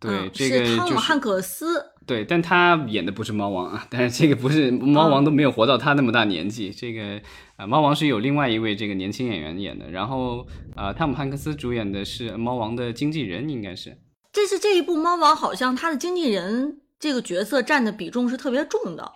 [0.00, 1.92] 对，这个是汤姆汉克斯。
[2.06, 7.20] 对，但他演的不是猫王啊，但是这个不是猫王都没有活到他那么大年纪，这个
[7.56, 13.98] 啊猫王是有另外一位这个年轻演员演的，然后啊汤姆汉克斯主演的是猫王的经纪人，应该是。
[14.32, 19.12] 这是这一部猫王，好像他的经纪人这个角色占的比重是特别重的。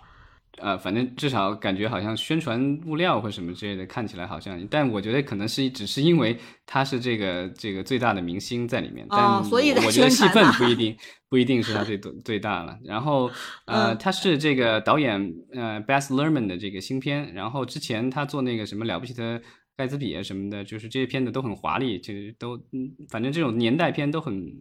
[0.61, 10.96] 呃，反正至少感觉好像宣传物料或什么之类的，看起来好像，但我觉得可能是只是因为他是这个这个最大的明星在里面，但所以我觉得戏份不一定
[11.29, 12.79] 不一定是他最多最大了。
[12.85, 13.31] 然后
[13.66, 19.40] 呃，他是这个导演呃 Bess Lerman 的这个新片，然后之前他做那个什么了不起的
[19.77, 24.53] 盖茨比啊什么的，就是这些片子都很华丽，其实都嗯，反正这种年代片都很，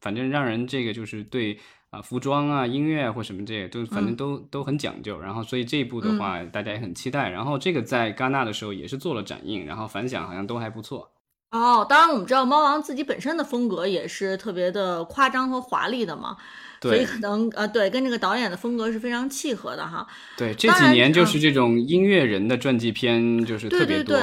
[0.00, 1.58] 反正让人这个就是对。
[1.92, 5.20] 啊服装啊、音乐或什么这些，都反正都都很讲究。
[5.20, 7.28] 然后所以这一部的话，大家也很期待。
[7.28, 11.12] 然后这个在戛纳的时候也是做了展映，然后反响好像都还不错。
[11.50, 16.34] 哦，当然我们知道猫王自己本身的风格也是特别的夸张和华丽的嘛，
[16.80, 20.06] 所以可能呃对，跟这个导演的风格是非常契合的哈。
[20.38, 24.16] 对，这几年就是这种音乐人的传记片就是特别多，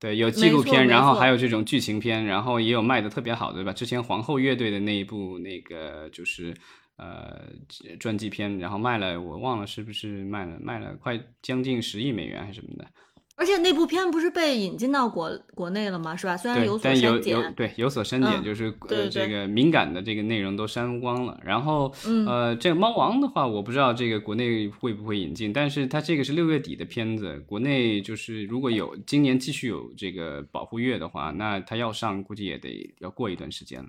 [0.00, 3.70] 对，有纪录片，然后还有这种剧情片，然后也有卖的特别好的，对吧？
[3.74, 6.56] 之前皇后乐队的那一部那个就是
[6.96, 7.48] 呃
[7.98, 12.84] 传记片，然后卖了，我忘了是不是卖了卖了快将近十亿美元还是什么的。
[13.36, 16.14] 而且那部片不是被引进到国国内了吗？
[16.14, 16.36] 是吧？
[16.36, 21.36] 虽然有所删减，对有所删减，就是呃这个敏感的这个内容都删光了。
[21.42, 21.92] 然后
[22.28, 33.88] 呃，这个猫王的话，我不知道这个国内会不会引进，但是它这个是六月底的片子，国内就是如果有今年继续有这个保护月的话，那它要上估计也得要过一段时间了。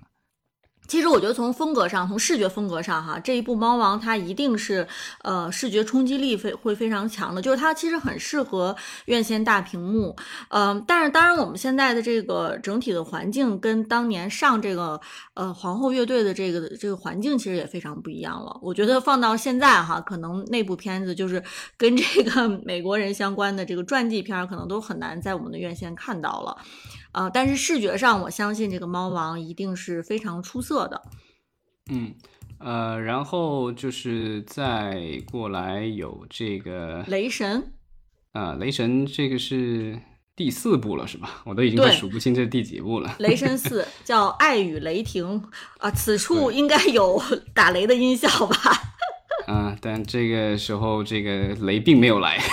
[0.88, 4.86] 其实我觉得从风格上，从视觉风格上，哈，这一部《猫王》它一定是，
[5.22, 7.42] 呃，视觉冲击力非会非常强的。
[7.42, 8.74] 就是它其实很适合
[9.06, 10.16] 院线大屏幕，
[10.50, 15.00] 嗯，但是当然我们现在的这个整体的环境跟当年上这个
[15.34, 18.58] 呃皇后乐队的这个这个环境其实也非常不一样了。
[18.62, 21.42] 我觉得放到现在哈，可能那部片子就是
[21.76, 26.56] 跟这个美国人相关的这个传记片，可能都很难在我们的院线看到了。
[27.16, 31.00] 啊，但是视觉上，我相信这个猫王一定是非常出色的。
[31.90, 32.14] 嗯，
[32.58, 37.72] 呃，然后就是再过来有这个雷神。
[38.32, 39.98] 啊，雷神这个是
[40.36, 41.40] 第四部了，是吧？
[41.46, 43.16] 我都已经快数不清这是第几部了。
[43.18, 45.40] 雷神 四叫《爱与雷霆》
[45.78, 47.18] 啊，此处应该有
[47.54, 48.56] 打雷的音效吧？
[49.46, 52.38] 啊，但这个时候这个雷并没有来。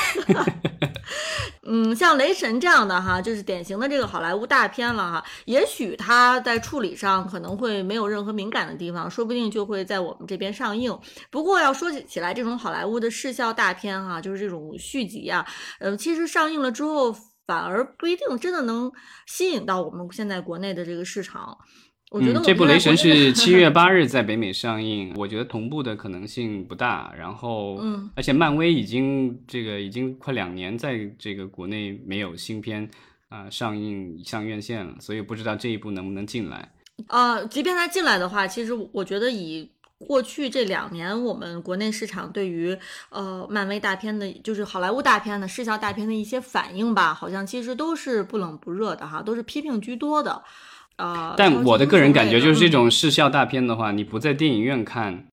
[1.65, 5.23] 嗯，像雷神这样的哈，就是典型的这个好莱坞大片了哈。
[5.45, 10.95] 也许它在处理上可能会没有任何敏感的地方，说不定就会在我们这边上映。
[11.31, 15.45] 不过要说起起来，这种好莱坞的视效大片哈，就是这种续集啊，
[15.79, 17.15] 呃，其实上映了之后，
[17.47, 18.91] 反而不一定真的能
[19.25, 21.57] 吸引到我们现在国内的这个市场。
[22.13, 27.11] 我觉得这部《雷神》是七月 八日在北美上映，我觉得同步的可能性不大。
[27.17, 32.87] 然后，嗯，而且漫威已经这个已经快两年在这个国内没有新片
[33.29, 36.71] 啊上映上院线了，所以不知道这一部能不能进来。
[37.07, 42.77] 啊，即便它进来的话，其实我觉得以过去这两年我们国内市场对于
[43.09, 50.43] 呃漫威大片的，就是好莱坞大片的视效大片的一些反应吧，好像其实都是不冷不热的哈，都是批评居多的。
[50.97, 55.27] 啊，但我的个人感觉就是这种视效大片的话，你不在电影院看，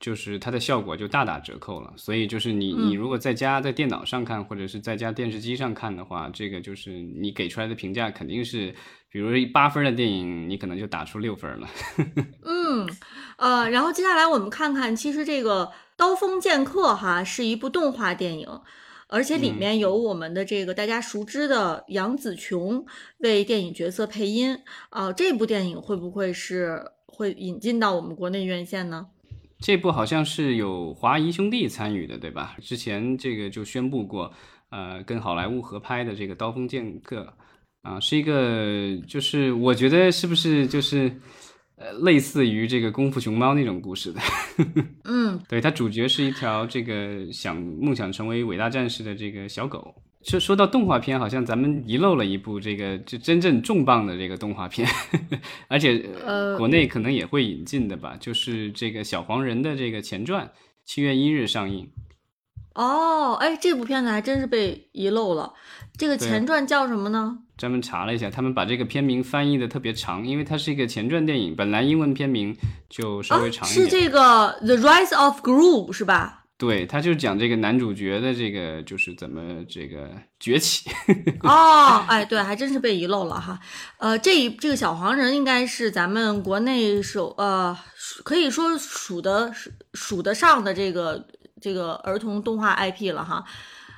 [0.00, 1.92] 就是它的效果就大打折扣了。
[1.96, 8.74] 所以就是你你如果在家在电脑上看，或者是在家电视机上看的话，这个就是你给出来的评价肯定是，
[9.10, 11.68] 比如八分的电影，你可能就打出六分了。
[12.44, 12.88] 嗯，
[13.36, 18.48] 呃，然后接下来我们看看，其实这个《刀锋剑客》哈是一部动画电影。
[19.12, 22.82] 而且里面有我们的这个大家熟知的杨紫琼
[23.18, 29.06] 为电影角色配音啊，这部电影会不会是会引进到我们国内院线呢？
[29.60, 32.56] 这部好像是有华谊兄弟参与的，对吧？
[32.62, 34.32] 之前这个就宣布过，
[34.70, 37.20] 呃，跟好莱坞合拍的这个《刀锋剑客》
[37.88, 41.12] 啊，是一个，就是我觉得是不是就是。
[41.82, 44.20] 呃，类似于这个《功夫熊猫》那种故事的，
[45.04, 49.92] 嗯，对，它主角是一条这个想梦想成为伟大战士的这个小狗。
[50.22, 54.88] 说说到动画片，好像咱们遗漏了一部这个就真正重磅的这个动画片，
[55.66, 60.48] 而且呃，国内可能也会引进的吧，就是这个小黄人的这个前传，
[60.84, 61.90] 七月一日上映。
[62.76, 65.52] 哦，哎，这部片子还真是被遗漏了。
[65.98, 67.38] 这个前传叫什么呢？
[67.62, 72.56] 专门查了一下，他们把这个片名翻译的特别长，因为它是一个前传电影，本来英文片名
[72.90, 73.84] 就稍微长一点。
[73.84, 74.20] 是这个
[74.66, 76.42] 《The Rise of Gru》是吧？
[76.58, 80.90] 对，他就讲这个男主角的这个就是怎么这个崛起。
[81.44, 83.56] 哦，哎，对，还真是被遗漏了哈。
[83.98, 87.78] 呃，这一这个小黄人应该是咱们国内首呃，
[88.24, 89.52] 可以说数得
[89.94, 91.24] 数得上的这个。
[91.64, 93.44] 这个儿童动画 IP 了哈，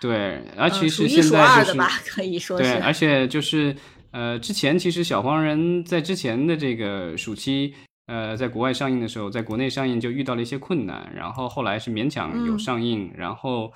[0.04, 1.78] 对，而其实现在就是
[2.10, 3.74] 可以说对，而且就是
[4.10, 7.72] 呃，之前其实小黄人在之前的这个暑期，
[8.06, 13.72] 呃，在国外上映的时候，在国内上映就遇到了一些困难，然后后来是勉强有上映，然后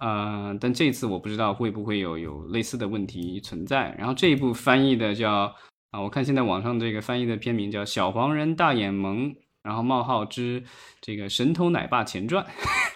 [0.00, 3.94] 呃，但这次我不知道会不会有有类似的问题存在。
[3.96, 5.50] 然后这一部翻译的叫
[5.92, 9.30] 啊，我看现在网上这个翻译的片名叫《小黄人大眼萌》。
[9.62, 10.62] 然后冒号之
[11.00, 12.46] 这个神偷奶爸前传，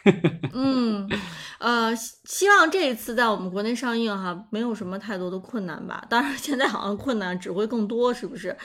[0.54, 1.08] 嗯，
[1.58, 6.04] 呃，希望这一次在我们国内上映哈，没有什么太多的困难吧。
[6.08, 8.56] 当然，现在好像困难只会更多，是不是？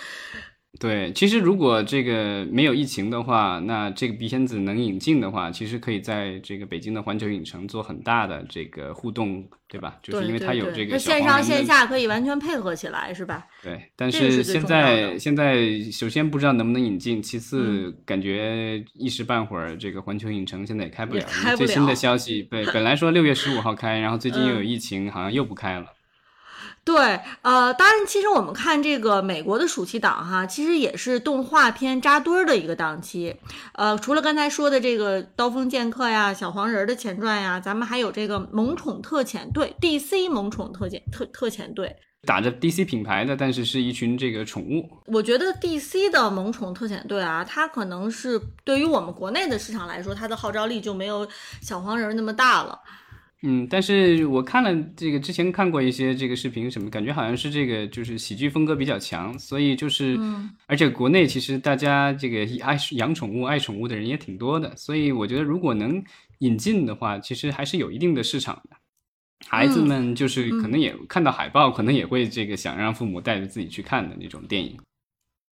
[0.79, 9.97] 对，其实如果这个没有疫情的话，那这个片子能引进的话，其实可以在这个北京的环球影城做很大的这个互动，对吧？
[10.03, 13.47] 就是因为它有这个线上线下可以完全配合起来，是吧？
[13.63, 21.25] 对，但是现在现在首先不知道能不能引进，其次感觉一时半会儿这个环球影城现在也开不了。
[21.57, 25.87] 最新的消息，对， 本来说六月十五号开，然后最近又有疫情，好像又不开了。
[26.83, 33.35] 对，呃，当然，其实我们看这个美国的暑期档哈，其实也是动画片扎堆儿的一个档期。
[33.73, 44.89] 呃，除了刚才说的这个《刀锋剑客》呀、《小黄人》的前传呀，咱们还有这个《萌宠特遣队》DC 萌宠特遣特特遣队，打着 DC 品牌的，但是是一群这个宠物。
[45.05, 51.27] 我觉得 DC 的萌宠特遣队啊，它可能是对于我们国内的市场来说，它的号召力就没有
[51.61, 52.79] 小黄人那么大了。
[53.41, 60.19] 嗯，但是我看了这个之前看过一些这个视频什么，感觉好像是这个就是喜剧风格比较强，所以就是，
[60.67, 66.03] 而且国内其实大家这个爱养宠物、爱宠物的人也挺多的，所以我觉得如果能
[66.39, 68.75] 引进的话，其实还是有一定的市场的。
[69.47, 74.77] 孩子们就是可能也看到海报，可能也会这个想让父母带着自己去看的那种电影。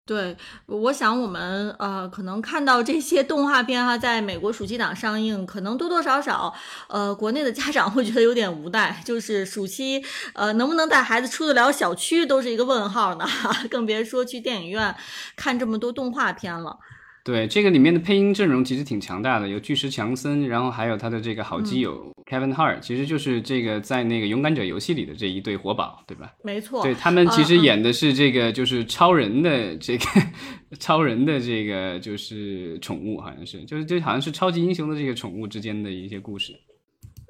[0.07, 0.37] 对，
[0.67, 6.53] 我想我们呃，可能看到这些动画片哈，在美国暑期档上映，可能多多少少，
[6.87, 13.25] 呃，国内的家长会觉得有点无奈，就是暑期，呃，能不能带孩子出得了小区都是一个问号呢，
[13.67, 14.95] 更别说去电影院
[15.35, 16.77] 看这么多动画片了。
[17.25, 26.31] 对这个里面的配音阵容其实挺强大的，有巨石强森，然后还有他的这个好基友 Kevin Hart，其实就是这个在那个勇敢者游戏里的这一对活宝，对吧？
[26.43, 30.05] 没错，对他们其实演的是这个就是超人的这个
[30.79, 36.53] 超人的这个就是宠物，好像是就是就好像是超级英雄的这个宠物之间的一些故事。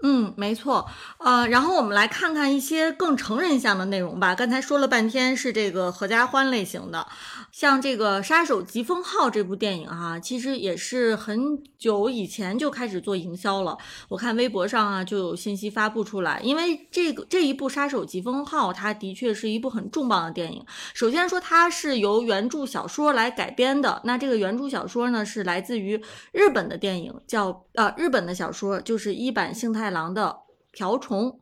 [0.04, 0.86] 嗯，没错，
[1.20, 4.36] 呃，然后我们来看看一些更成人向的内容吧。
[4.36, 7.08] 刚才说了半天是这个合家欢类型的，
[7.56, 13.78] 像这个《杀手疾风号》这部电影哈，其实也是很久以前就开始做营销了。
[14.10, 20.62] 我看微博上啊就有信息发布出来，因为这个这一部《杀手疾风号》它的确是一部很重磅的电影。
[20.94, 25.98] 首先说它是由原著小说来改编的，那这个原著小说呢是来自于
[26.34, 29.89] 日本的电影，叫呃日本的小说就是一坂幸太。
[29.89, 30.39] 郎的
[30.72, 31.39] 瓢虫，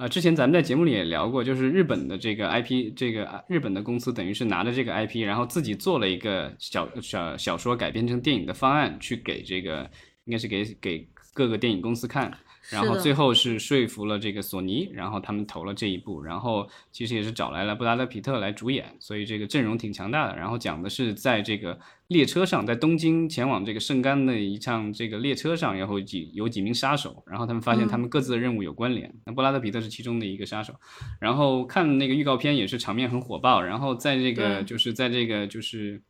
[0.00, 9.90] 啊，之前咱们在节目里也聊过，就是日本的这个 IP，这个日本的公司等于是拿着这个 IP，然后自己做了一个小小小说改编成电影的方案，去给这个
[10.24, 12.32] 应该是给给各个电影公司看。
[12.70, 20.36] 然后最后是说服了这个索尼，然后他们投了这一部，然后其实也是找来了布拉德皮特来主演，所以这个阵容挺强大的。
[20.36, 21.78] 然后讲的是在这个
[22.08, 29.12] 列车上，在东京前往这个圣干的一趟这个列车上，然后几有几名杀手，然后他们发现他们各自的任务有关联。
[29.26, 30.74] 那布拉德皮特是其中的一个杀手，
[31.20, 36.00] 然后看那个预告片也是场面很火爆，然后在这个就是在这个就是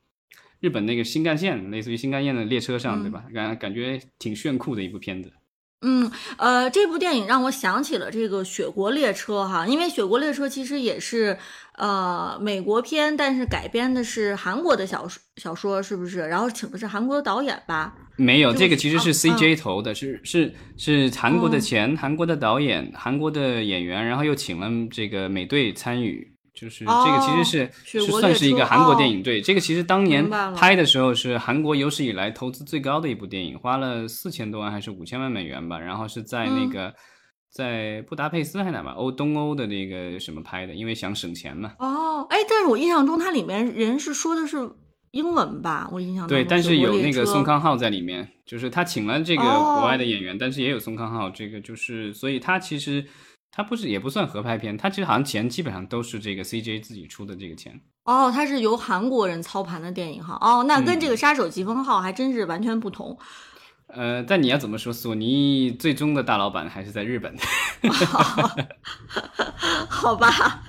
[0.60, 3.24] 日本那个新干线，类似于新干线的列车上，对吧？
[3.32, 5.32] 感感觉挺炫酷的一部片子。
[5.82, 11.38] 嗯，呃，这部电影让我想起了这个《雪国列车》哈，因为《雪国列车》其实也是
[11.76, 16.20] 呃美国片，但是改编的是韩国的小说，小说是不是？
[16.28, 17.94] 然后请的是韩国的导演吧？
[18.16, 26.34] 没有，这个其实是 CJ 投的，是是是韩国的钱，韩国的导演，韩国的演员，然后又请了这个美队参与。
[26.60, 36.94] 就是这个其实是是算是一个韩国电影，对这个其实当年拍的时候是韩国有史以来投资最高的一部电影，花了四千多万还是五千万美元吧，然后是在那个
[37.50, 41.72] 在布达佩斯还是哪吧欧东欧的那个什么拍的，因为想省钱嘛。
[41.78, 44.58] 哦，哎，但是我印象中它里面人是说的是
[45.12, 45.88] 英文吧？
[45.90, 53.06] 我印象对，但是有那个宋康昊在里面，就是他请了这个国外的演员，但是也有宋康昊，这个就是所以他其实。
[53.52, 57.80] 它不是也不算合拍片，它其实好像钱基本上都是这个 CJ 自己出的这个钱。
[58.04, 60.38] 哦，它是由韩国人操盘的电影哈。
[60.40, 63.18] 哦，那跟这个《杀手疾风号》还真是完全不同。
[63.88, 67.34] 呃，但你要怎么说，索尼最终的大老板还是在日本。
[69.88, 70.62] 好吧。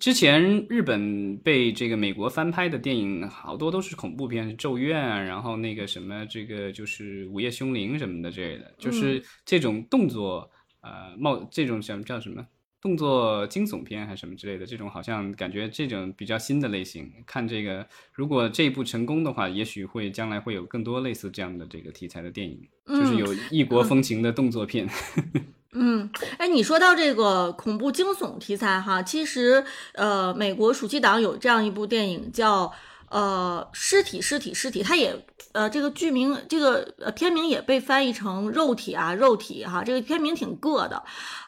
[0.00, 10.50] 之前日本被这个美国翻拍的电影好多都是恐怖片，《咒怨》啊，然后那个什么这个就是《午夜凶铃》什么的之类的，就是这种动作。
[10.80, 12.46] 呃，冒这种叫叫什么
[12.80, 17.12] 动作惊悚片还是什么之类的，这种好像感觉这种比较新的类型。
[17.26, 24.88] 看这个，如果这一部成功的话，也许会将来会有更多类似这样的这个题材的电影，就是有异国风情的动作片。
[25.72, 29.64] 嗯，哎，你说到这个恐怖惊悚题材哈，其实
[29.94, 32.72] 呃，美国暑期档有这样一部电影叫。
[33.10, 35.14] 呃，尸体，尸体，尸体，它也，
[35.52, 41.02] 呃，这个剧名，这个呃片名也被翻译成肉体啊，肉体哈，这个片名挺硌的，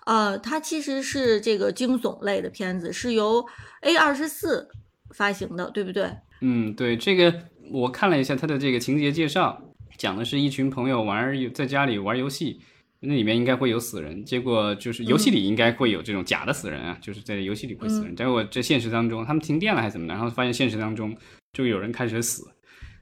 [0.06, 3.44] 呃，它其实是这个惊悚类的片子，是由
[3.82, 4.68] A 二十四
[5.14, 6.10] 发行的，对不对？
[6.40, 7.34] 嗯，对，这个
[7.70, 9.60] 我看了一下它的这个情节介绍，
[9.98, 12.60] 讲的是一群朋友玩在家里玩游戏，
[13.00, 21.14] 那里面应该会有死人，结果就是游戏里应该会有这种假的死人啊，就是在游戏里会死人，结果在现实当中他们停电了还是怎么的，然后发现现实当中
[21.52, 22.44] 就有人开始死，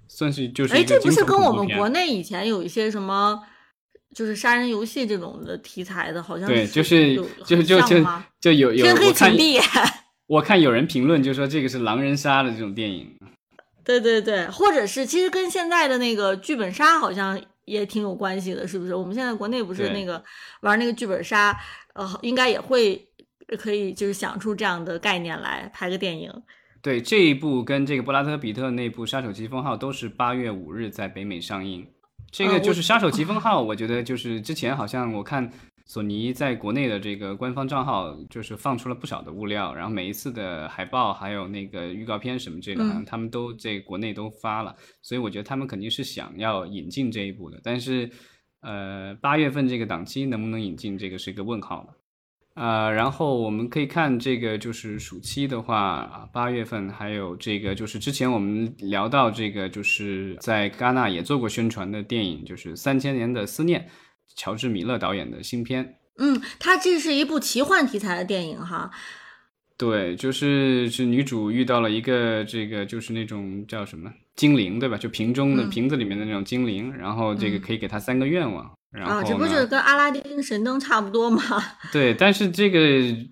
[0.09, 3.43] 算是就是哎，这不是跟我们国内以前有一些什么？
[4.15, 7.81] 就是杀人游戏这种的题材的，好像对，就是就就就
[8.41, 9.37] 就有有我看，
[10.27, 13.07] 我看有人评论就说这个是狼人杀的这种电影，
[13.85, 18.95] 对对对，或者是其实跟现在的那个剧本杀好像也挺有关系的，是不是？
[18.95, 20.25] 我们现在国内不是那个
[20.63, 21.55] 玩那个剧本杀，
[21.93, 23.07] 呃，应该也会
[23.59, 26.33] 可以就是想出这样的概念来拍个电影。
[26.89, 31.87] 对，这一部跟这个布拉德比特那部《杀手疾风号》都是八月五日在北美上映。
[32.33, 35.53] 这个就是《杀手疾风号》，我觉得就是之前好像我看
[35.85, 48.11] 索尼在国内的这个官方账号，就是放出了不少的物料，然后每一次的海报还有那个预告片什么这个，好像他们都在国内都发了，所以我觉得他们肯定是想要引进这一部的，但是
[48.63, 51.89] 呃八月份这个档期能不能引进，这个是一个问号了。
[52.59, 63.81] 呃，然后我们可以看这个，就是暑期的话啊，八月份还有这个，就是之前我们聊到这个，就是在戛纳也做过宣传的电影，就是《三千年的思念》，
[64.35, 65.95] 乔治·米勒导演的新片。
[66.17, 68.91] 嗯，它这是一部奇幻题材的电影哈。
[69.77, 74.99] 对，就是是女主遇到了一个这个，就是那种叫什么精灵，对吧？
[74.99, 78.69] 就瓶中的瓶子里面的那种精灵，然后这个可以给她三个愿望。
[78.93, 81.43] 啊，这不是跟阿拉丁神灯差不多吗？
[81.93, 82.79] 对，但是这个，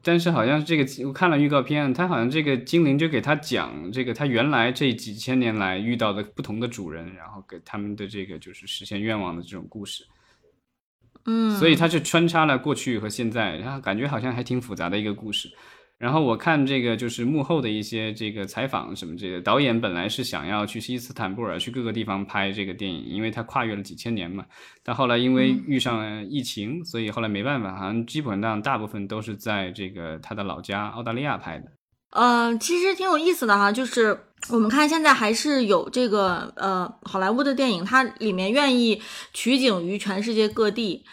[0.03, 10.05] 但是好像这个，我看了预告片，他好像这个精灵就给他讲这个他原来这几千年来遇到的不同的主人，然后给他们的这个就是实现愿望的这种故事。
[11.25, 15.49] 嗯，所以他就穿插了过去和现在，然后感觉好像还挺复杂的一个故事。
[15.99, 24.45] 然后我看这个就是幕后的一些这个采访什么这个导演本来是想要去伊斯坦布尔去各个地方拍这个电影，因为他跨越了几千年嘛。
[24.85, 31.65] 但后来因为遇上了疫情，所以后来没办法，好像基本上大部分都是在这个他的老家澳大利亚拍的。
[32.11, 34.19] 嗯，其实挺有意思的哈，就是
[34.51, 39.01] 我们看现在还是有这个呃好莱坞的电影，它里面愿意
[39.33, 41.05] 取景于全世界各地。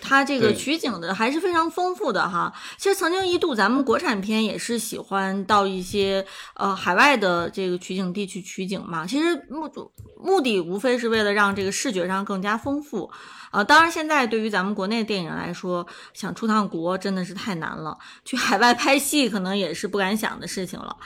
[0.00, 2.52] 它这个取景的还是非常丰富的哈。
[2.76, 9.06] 其实曾经一度咱们国产片也是喜欢到一些呃海外的这个取景地去取景嘛。
[9.06, 9.70] 其实目
[10.18, 13.10] 目的无非是为了让这个视觉上更加丰富
[13.50, 13.62] 啊。
[13.62, 20.96] 当然现在对于咱们国内电影来说，想出趟国真的是太难了，去海外拍戏可能也是不敢想的事情了。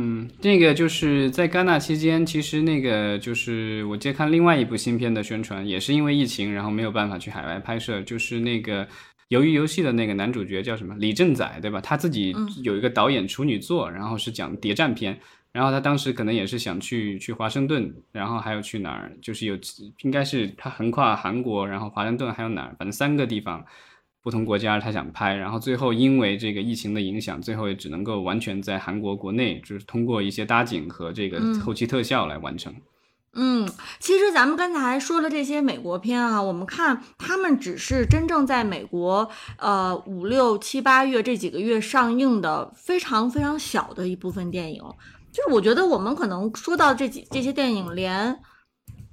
[0.00, 8.00] 嗯，那个就是在戛纳期间，其实那个就是我接看另外一部新片的宣传，也是因为疫情，然后没有办法去海外拍摄。
[8.02, 8.86] 就是那个
[9.30, 10.94] 《鱿鱼游戏》的那个男主角叫什么？
[10.98, 11.80] 李正宰，对吧？
[11.80, 12.32] 他自己
[12.62, 15.18] 有一个导演处女作，然后是讲谍战片。
[15.50, 19.10] 然后他当时可能也是想去去华盛顿，然后还有去哪儿？
[19.20, 19.58] 就是有
[20.02, 22.76] 应该是他横跨韩国，然后华盛顿还有哪儿？
[22.78, 23.64] 反正三个地方。
[24.22, 32.74] 不同国家他想拍，然后最后因为这个疫情的影响，最后也只能够完全在韩国国内，就是通过一些搭景和这个后期特效来完成。
[33.34, 33.68] 嗯，
[34.00, 44.82] 其实咱们刚才说的这些美国片啊，我们看他们只是真正在美国呃五六七八月这几个月上映的非常非常小的一部分电影，
[45.30, 48.40] 就是我觉得我们可能说到这几这些电影，连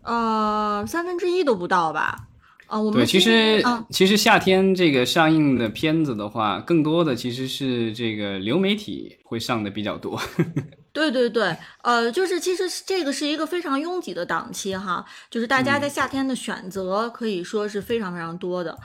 [0.01, 2.27] 呃三分之一都不到吧。
[2.75, 10.21] 啊，我们对，其实其实夏天这个上映的片子的话，更多的其实是这个流媒体会上的比较多。
[10.91, 18.77] 对对对，呃，就是其实这个是一个非常拥挤的档期哈，就是大家在夏天的选择可以说是非常非常多的。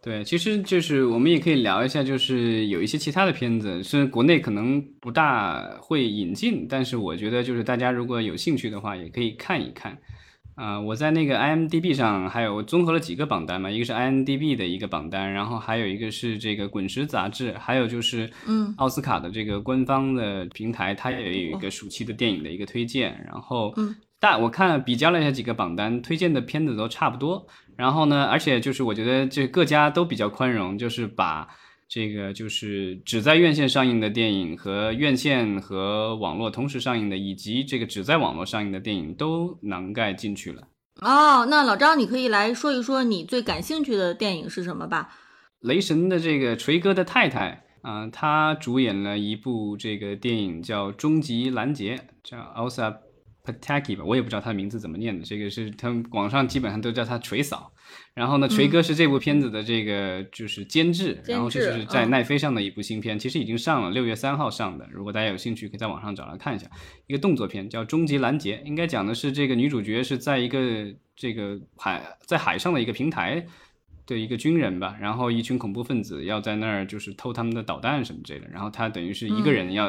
[0.00, 9.98] 对，其实就是我们也可以聊一下，就是有一些其他的片子是国内可能不大会引进，但是我觉得就是大家如果有兴趣的话，也可以看一看。
[10.60, 23.26] 啊，我在那个 IMDB 上还有综合了几个榜单嘛，一个是 IMDB 的一个榜单，然后还有一个是这个滚石杂志，还有就是嗯奥斯卡的这个官方的平台，它也有一个暑期的电影的一个推荐。
[23.26, 23.74] 然后
[24.18, 27.46] 但我看了比较了一下几个榜单，推荐的片子都差不多。
[27.74, 31.48] 然后呢，而且就是我觉得这各家都比较宽容，就是把。
[31.92, 40.62] 这个就是只在院线上映的电影和院线和网络同时上映的，以及这个只在网络上映的电影都囊盖进去了。
[41.00, 45.08] 哦，那老张，你可以来说一说你最感兴趣的电影是什么吧？
[45.58, 52.98] 雷神的这个锤哥的太太啊，他主演了一部这个电影叫《终极拦截》，叫 Elsa
[53.52, 55.24] Pataki 吧，我也不知道他的名字怎么念的。
[55.24, 57.72] 这个是他们网上基本上都叫他锤嫂。
[58.14, 64.88] 然后呢，锤哥是这部片子的这个就是监制，然后这是在奈飞上的一部新片，其实已经上了，六月三号上的。
[64.92, 66.66] 如果大家有兴趣，可以在网上找来看一下。
[67.06, 73.46] 一个动作片叫《终极拦截》，应该讲的是这个女主角是在一个这个海在海上的一个平台。
[74.06, 79.88] 的一个军人吧，然后一群恐怖分子要在那儿就是偷他们的导弹什么之类的，然后他等于是一个人要，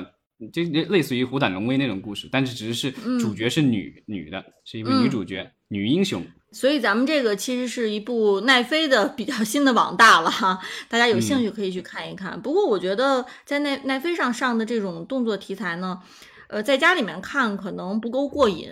[0.50, 6.24] 就类似于虎胆龙威那种故事，但是只是主角是女女的，是一位女主角，女英雄。
[6.52, 12.42] 所以咱们这个其实是一部奈飞的比较新的网大了哈，大家有兴趣可以去看一看。
[12.42, 16.00] 不过我觉得在奈奈飞上上的这种动作题材呢，
[16.48, 18.70] 呃，在家里面看可能不够过瘾。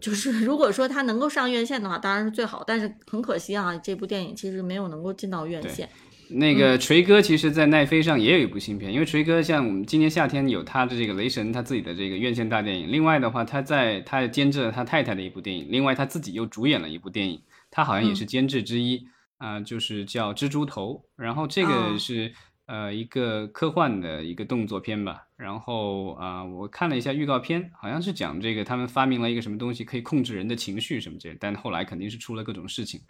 [0.00, 2.62] 就是如果说它能够上院线的话，当然是最好。
[2.64, 5.88] 但是很可惜啊，这部电影其实没有能够进到院线。
[6.30, 12.90] 那个锤哥其实，在奈飞上也有一部新片，因为锤哥像我们今年夏天有他的这个雷神他自己的这个院线大电影。
[12.90, 19.06] 另外的话，他在他监制了他太太的一部电影，另外他自己又主演了一部电影，他好像也是监制之一
[19.38, 21.02] 啊，就是叫《蜘蛛头》。
[21.22, 22.32] 然后这个是。
[22.70, 33.00] 呃，一个科幻的一个动作片吧，然后啊，我看了一下预告片，好像是讲这个他们发明了一个什么东西可以控制人的情绪什么之类，但后来肯定是出了各种事情。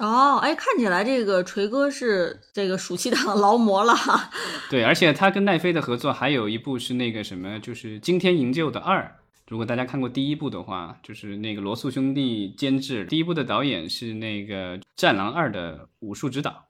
[0.00, 4.30] 哦，哎，看起来这个锤哥是这个暑期档劳模了哈。
[4.70, 9.14] 对，而且他跟奈飞的合作还有一部是那个什么，就是《惊天营救》的二。
[9.46, 16.68] 如果大家看过第一部的话，就是那个罗素兄弟监制，第一部的导演是那个《战狼二》的武术指导。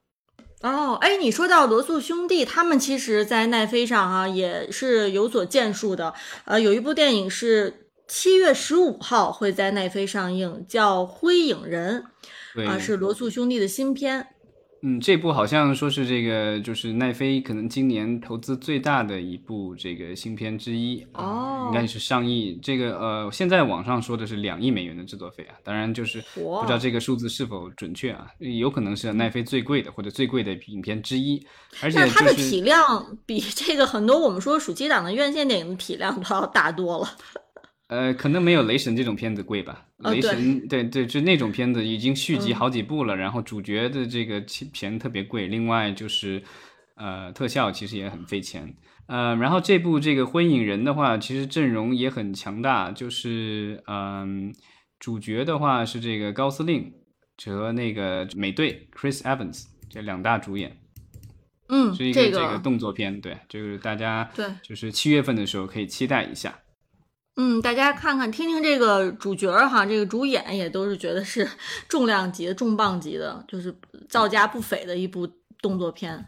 [0.62, 6.14] 哦，哎，你说到罗素兄弟，他们其实，在奈飞上哈也是有所建树的。
[6.46, 12.02] 呃，有一部电影是七月十五号会在奈飞上映，叫《灰影人》，
[12.66, 14.26] 啊，是罗素兄弟的新片。
[14.82, 22.58] 嗯，这部好像说是这个，就是奈飞可能今年投资最大的一部这个新片之一哦，应该是上亿。
[22.62, 31.46] 这个呃，现在网上说的是两亿美元的制作费啊，当然就是不知道这个数字是否准确啊，有可能是奈飞最贵的或者最贵的影片之一。
[31.82, 37.08] 而且它的体量比这个很多我们说暑期档的院线电影的体量都要大多了。
[37.90, 39.84] 呃，可能没有雷神这种片子贵吧。
[39.98, 46.40] 雷神，对对，就那种片子已经续集好几部了，然后主角的这个钱特别贵，另外就是，
[46.94, 48.72] 呃，特效其实也很费钱。
[49.08, 54.54] 呃，然后这部这个灰影人的话，其实阵容也很强大，就是嗯，
[55.00, 56.92] 主角的话是这个高司令
[57.44, 60.78] 和那个美队 Chris Evans 这两大主演。
[61.68, 66.56] 嗯，是一个这个动作片，对，就是大家对，就是七月份的时候可以期待一下。
[67.42, 71.48] 嗯，大家看看听听这个主角哈，这个主演也都是觉得是
[71.88, 73.74] 重量级的、重磅级的，就是
[74.10, 75.26] 造价不菲的一部
[75.62, 76.22] 动作片。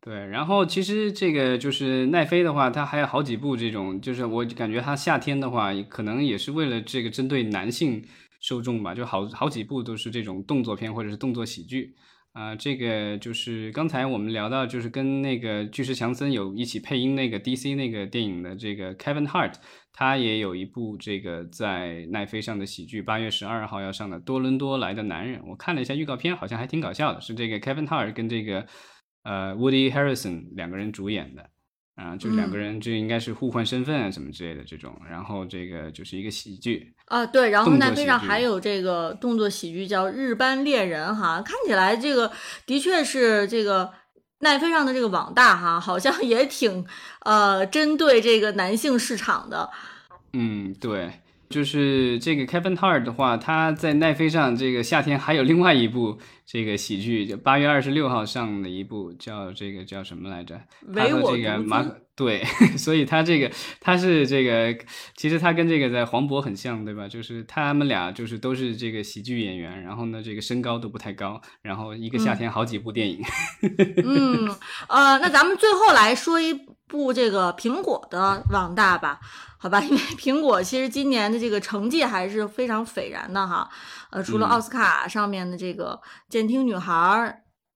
[0.00, 8.00] 对，然后其实这个就是奈飞的话，它还有好几部这种，就是我感觉它夏天的话，可能也是为了这个针对男性
[8.40, 11.96] 受众吧，就好好几部都是这种动作片或者是动作喜剧。
[12.32, 19.54] 啊，这个就是刚才我们聊到，就是跟那个巨石强森有一起配音那个 DC 那个电影的这个 Kevin Hart，
[19.92, 25.40] 他也有一部这个在奈飞上的喜剧，八月十二号要上的《多伦多来的男人》。
[25.44, 28.64] 我看了一下预告片，好像还挺搞笑的，是这个 Kevin Hart 跟这个
[29.24, 31.50] 呃 Woody Harrison 两个人主演的。
[32.00, 34.98] 啊，就两个人，这应该是互换身份啊，什么之类的这种。
[35.10, 37.50] 然后这个就是一个喜剧啊，对。
[37.50, 42.32] 然后奈飞上还有这个动作喜剧叫《日班猎人》哈，看起来这个
[42.64, 43.92] 的确是这个
[44.38, 46.86] 奈飞上的这个网大哈，好像也挺
[47.26, 49.68] 呃针对这个男性市场的。
[50.32, 51.20] 嗯，对。
[51.50, 60.60] 就是这个 Kevin Hart 的话，他在奈飞上这个夏天还有另外一部这个喜剧，就八月二十六号上的一部，叫这个叫什么来着？
[60.86, 61.84] 唯我这个马
[62.14, 62.44] 对，
[62.78, 64.84] 所以他这个他是这个，
[65.16, 67.08] 其实他跟这个在黄渤很像，对吧？
[67.08, 73.20] 就是他们俩就是都是这个喜剧演员，然后呢这个身高都不太高，然后一个夏天好几部电影。
[74.04, 74.48] 嗯，
[74.88, 76.54] 呃，那咱们最后来说一
[76.86, 79.18] 部这个苹果的网大吧。
[79.62, 83.68] 好吧，因为 苹果其实今年的这个成绩还是非常斐然的哈。
[84.10, 86.00] 呃，除了奥斯卡上面的这个
[86.30, 86.94] 《监听女孩》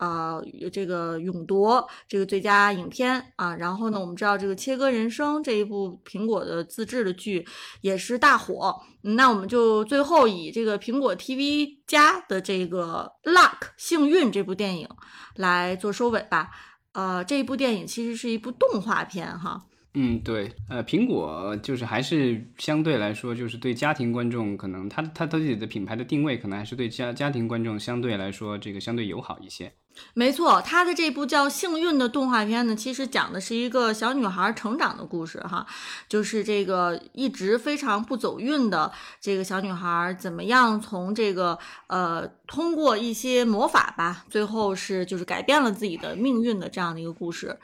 [0.05, 0.41] 啊，
[0.73, 7.47] 这个勇夺这个最佳影片啊，然后呢，我们知道这个《切割人生》这一部苹果的自制的剧
[7.83, 8.81] 也是大火。
[9.03, 14.89] 那我们就最后以这个苹果 TV 加的这个《Luck 幸运》这部电影
[15.37, 16.49] 来做收尾吧。
[16.93, 19.67] 呃，这一部电影其实是一部动画片哈。
[19.97, 29.73] 嗯，对，呃，苹果就是还是相对来说，就是对家庭观众，可能它它自己的品牌的定位，可能还是对家家庭观众相对来说，这个相对友好一些。
[30.13, 35.65] 没错，他的这部叫《幸运》的动画片呢，其实讲的是一个小女孩成长的故事，哈，
[36.09, 38.91] 就是这个一直非常不走运的
[39.21, 47.57] 这个小女孩，怎么样从这个呃通过一些魔法吧，最后是就是改变了自己的命运的这样的一个故事。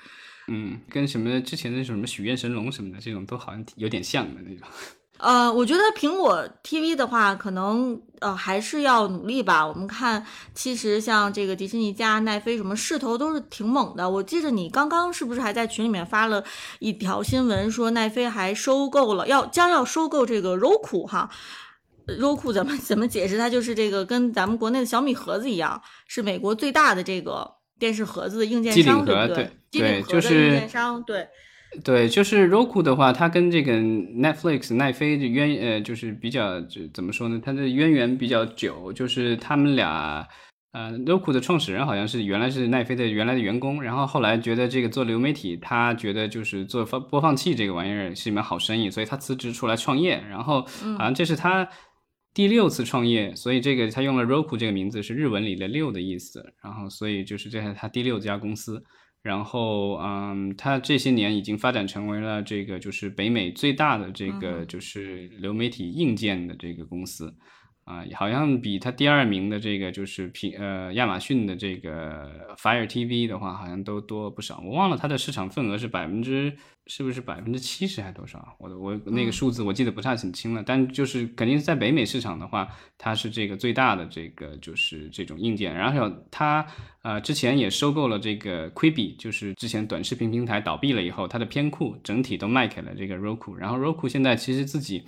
[0.52, 4.66] 嗯，跟什么之前那什么许愿神龙什么的这种都好像有点像的那种。
[5.18, 9.64] 呃，我觉得苹果 TV 的话，可能呃还是要努力吧。
[9.66, 14.08] 我们看，其实像这个迪士尼加奈飞什么势头都是挺猛的。
[14.08, 16.42] 我记得你刚刚是不是还在群里面发了
[16.78, 21.30] 一条新闻，说奈飞还收购了，要将要收购这个 Roku 哈。
[22.18, 23.36] Roku 怎么怎么解释？
[23.36, 29.50] 它就是这个跟咱们国内的小米盒子一样，是美国最大的这个电视盒子的硬件商，对不对？
[29.72, 31.26] 对，就是硬件商，对。
[31.84, 37.40] 对，就是 Roku 的话，它跟这个 Netflix 奈飞的渊呃，就是比较就怎么说呢？
[37.44, 40.26] 它的渊源比较久，就是他们俩
[40.72, 50.62] 呃，Roku 的创始人好像是原来是奈飞的原来的员工，然后后来觉得这个做流媒体，他觉得就是做放播放器这个玩意儿是一门好生意，所以他辞职出来创业，然后
[50.98, 51.68] 好像这是他
[52.32, 58.84] 第六次创业，所以这个他用了 Roku 这个名字是日文里的六的意思，然后所以就是这是他第六家公司。
[59.22, 67.30] 然后，嗯，他这些年已经发展成为了这个就是北美最大的这个就是流媒体硬件的这个公司。
[67.90, 74.62] 啊，好像比它第二名的这个就是平呃亚马逊的这个 Fire TV 的话，好像都多不少。
[74.64, 78.54] 我忘了它的市场份额是百分之是不是百分之七十还多少？
[78.60, 80.62] 我我那个数字我记得不太很清了。
[80.64, 85.74] 但就是肯定是在北美市场的话，它是这个最大的这个就是这种硬件。
[85.74, 86.64] 然后它
[87.02, 93.54] 呃之前也收购了这个 Quibi，就是之前短视频平台倒闭了以后，它的片库整体都卖给了这个 Roku。
[93.54, 95.02] 然后 Roku 现在其实自己。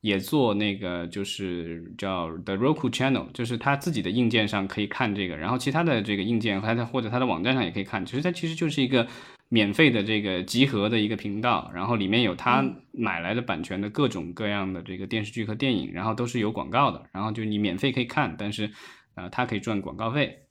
[0.00, 8.06] 也做那个就是叫 The Roku Channel，就是它自己的硬件上可以看这个，然后其他的这个硬件，它的或者它的网站上也可以看。
[8.06, 9.06] 其实它其实就是一个
[9.48, 18.70] 免费的这个集合的一个频道，然后里面有他买来的版权的各种各样的这个电视剧和电影，然后都是有广告的，然后就你免费可以看，但是
[19.14, 20.47] 呃，它可以赚广告费。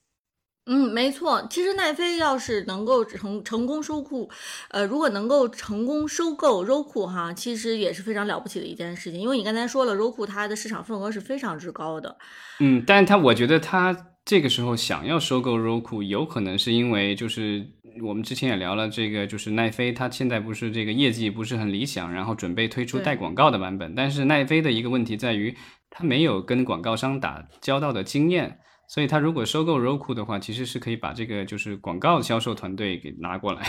[0.69, 1.47] 嗯，没错。
[1.49, 4.29] 其实奈飞要是能够成成功收库，
[4.69, 9.21] 呃，如果能够成功收购 Roku 哈，其实也是非常了不起的一件事情。
[9.21, 12.17] 因为你刚才说了，Roku 它的市场份额是非常之高的。
[12.59, 13.95] 嗯，但是他我觉得他
[14.25, 17.65] 这个时候想要收购 Roku，有可能是因为就是
[18.03, 23.95] 我们之前也聊了这个，就是奈飞它现在不是这个业绩不是很理想，然后准备推出带广告的版本。
[23.95, 25.55] 但是奈飞的一个问题在于，
[25.89, 28.59] 它没有跟广告商打交道的经验。
[28.89, 33.67] 所以，他如果收购 Roku 的话，其实是可以把这个就是广告销售团队给拿过来，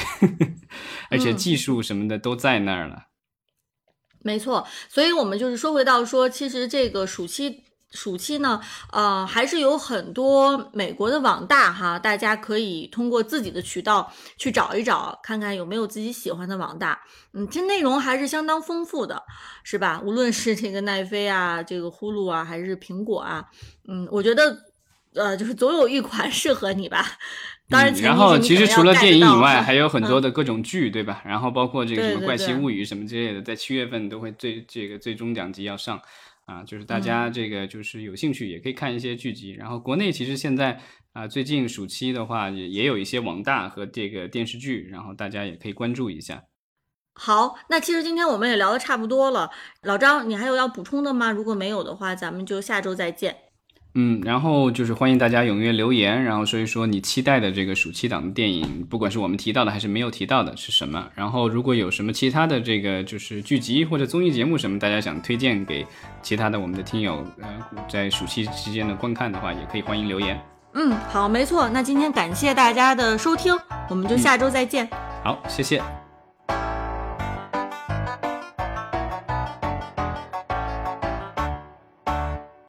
[1.10, 3.06] 而且技术什么的都在那儿了。
[4.22, 8.60] 没错，所以我们就是说回到说，其实这个暑期暑期呢，
[8.92, 16.96] 呃，还是有很多美国的网大哈，大家可以通过自己的渠道去找一找，看看有没有自己喜欢的网大。
[17.32, 19.20] 嗯，这内容还是相当丰富的，
[19.64, 20.00] 是吧？
[20.04, 23.44] 无论是这个奈飞啊，这个呼噜啊，还是苹果啊，
[23.88, 24.67] 嗯，我觉得。
[25.18, 27.04] 呃，就是总有一款适合你吧。
[27.68, 31.22] 当然，然后其实除了电影以外，还有很多的各种剧，对吧？
[31.26, 36.00] 然后包括这个什么《怪奇物语》什么之类的，在七月份都会最这个最终两集要上
[36.46, 36.62] 啊。
[36.62, 39.52] 就是大家这个就是有兴趣也可以看一些剧集。
[39.52, 40.80] 然后国内其实现在
[41.12, 46.44] 啊，最近暑期的话也也有一些网大和这个电视剧，然后大家也可以关注一下。
[47.12, 49.50] 好，那其实今天我们也聊的差不多了。
[49.82, 51.32] 老张，你还有要补充的吗？
[51.32, 53.36] 如果没有的话，咱们就下周再见。
[54.00, 61.04] 嗯，然后就是欢迎大家踊跃留言，然后说一说你期待的这个暑期档的电影，不管是我们提到的还是没有提到的，是什么。
[61.16, 65.84] 然后如果有什么其他的这个就是剧集或者综艺节目什么，大家想推荐给
[66.22, 67.48] 其他的我们的听友，呃，
[67.88, 70.40] 在暑期期间的观看的话，也可以欢迎留言。
[70.74, 71.68] 嗯，好，没错。
[71.68, 73.52] 那今天感谢大家的收听，
[73.90, 74.88] 我们就下周再见。
[75.24, 75.82] 好，谢谢。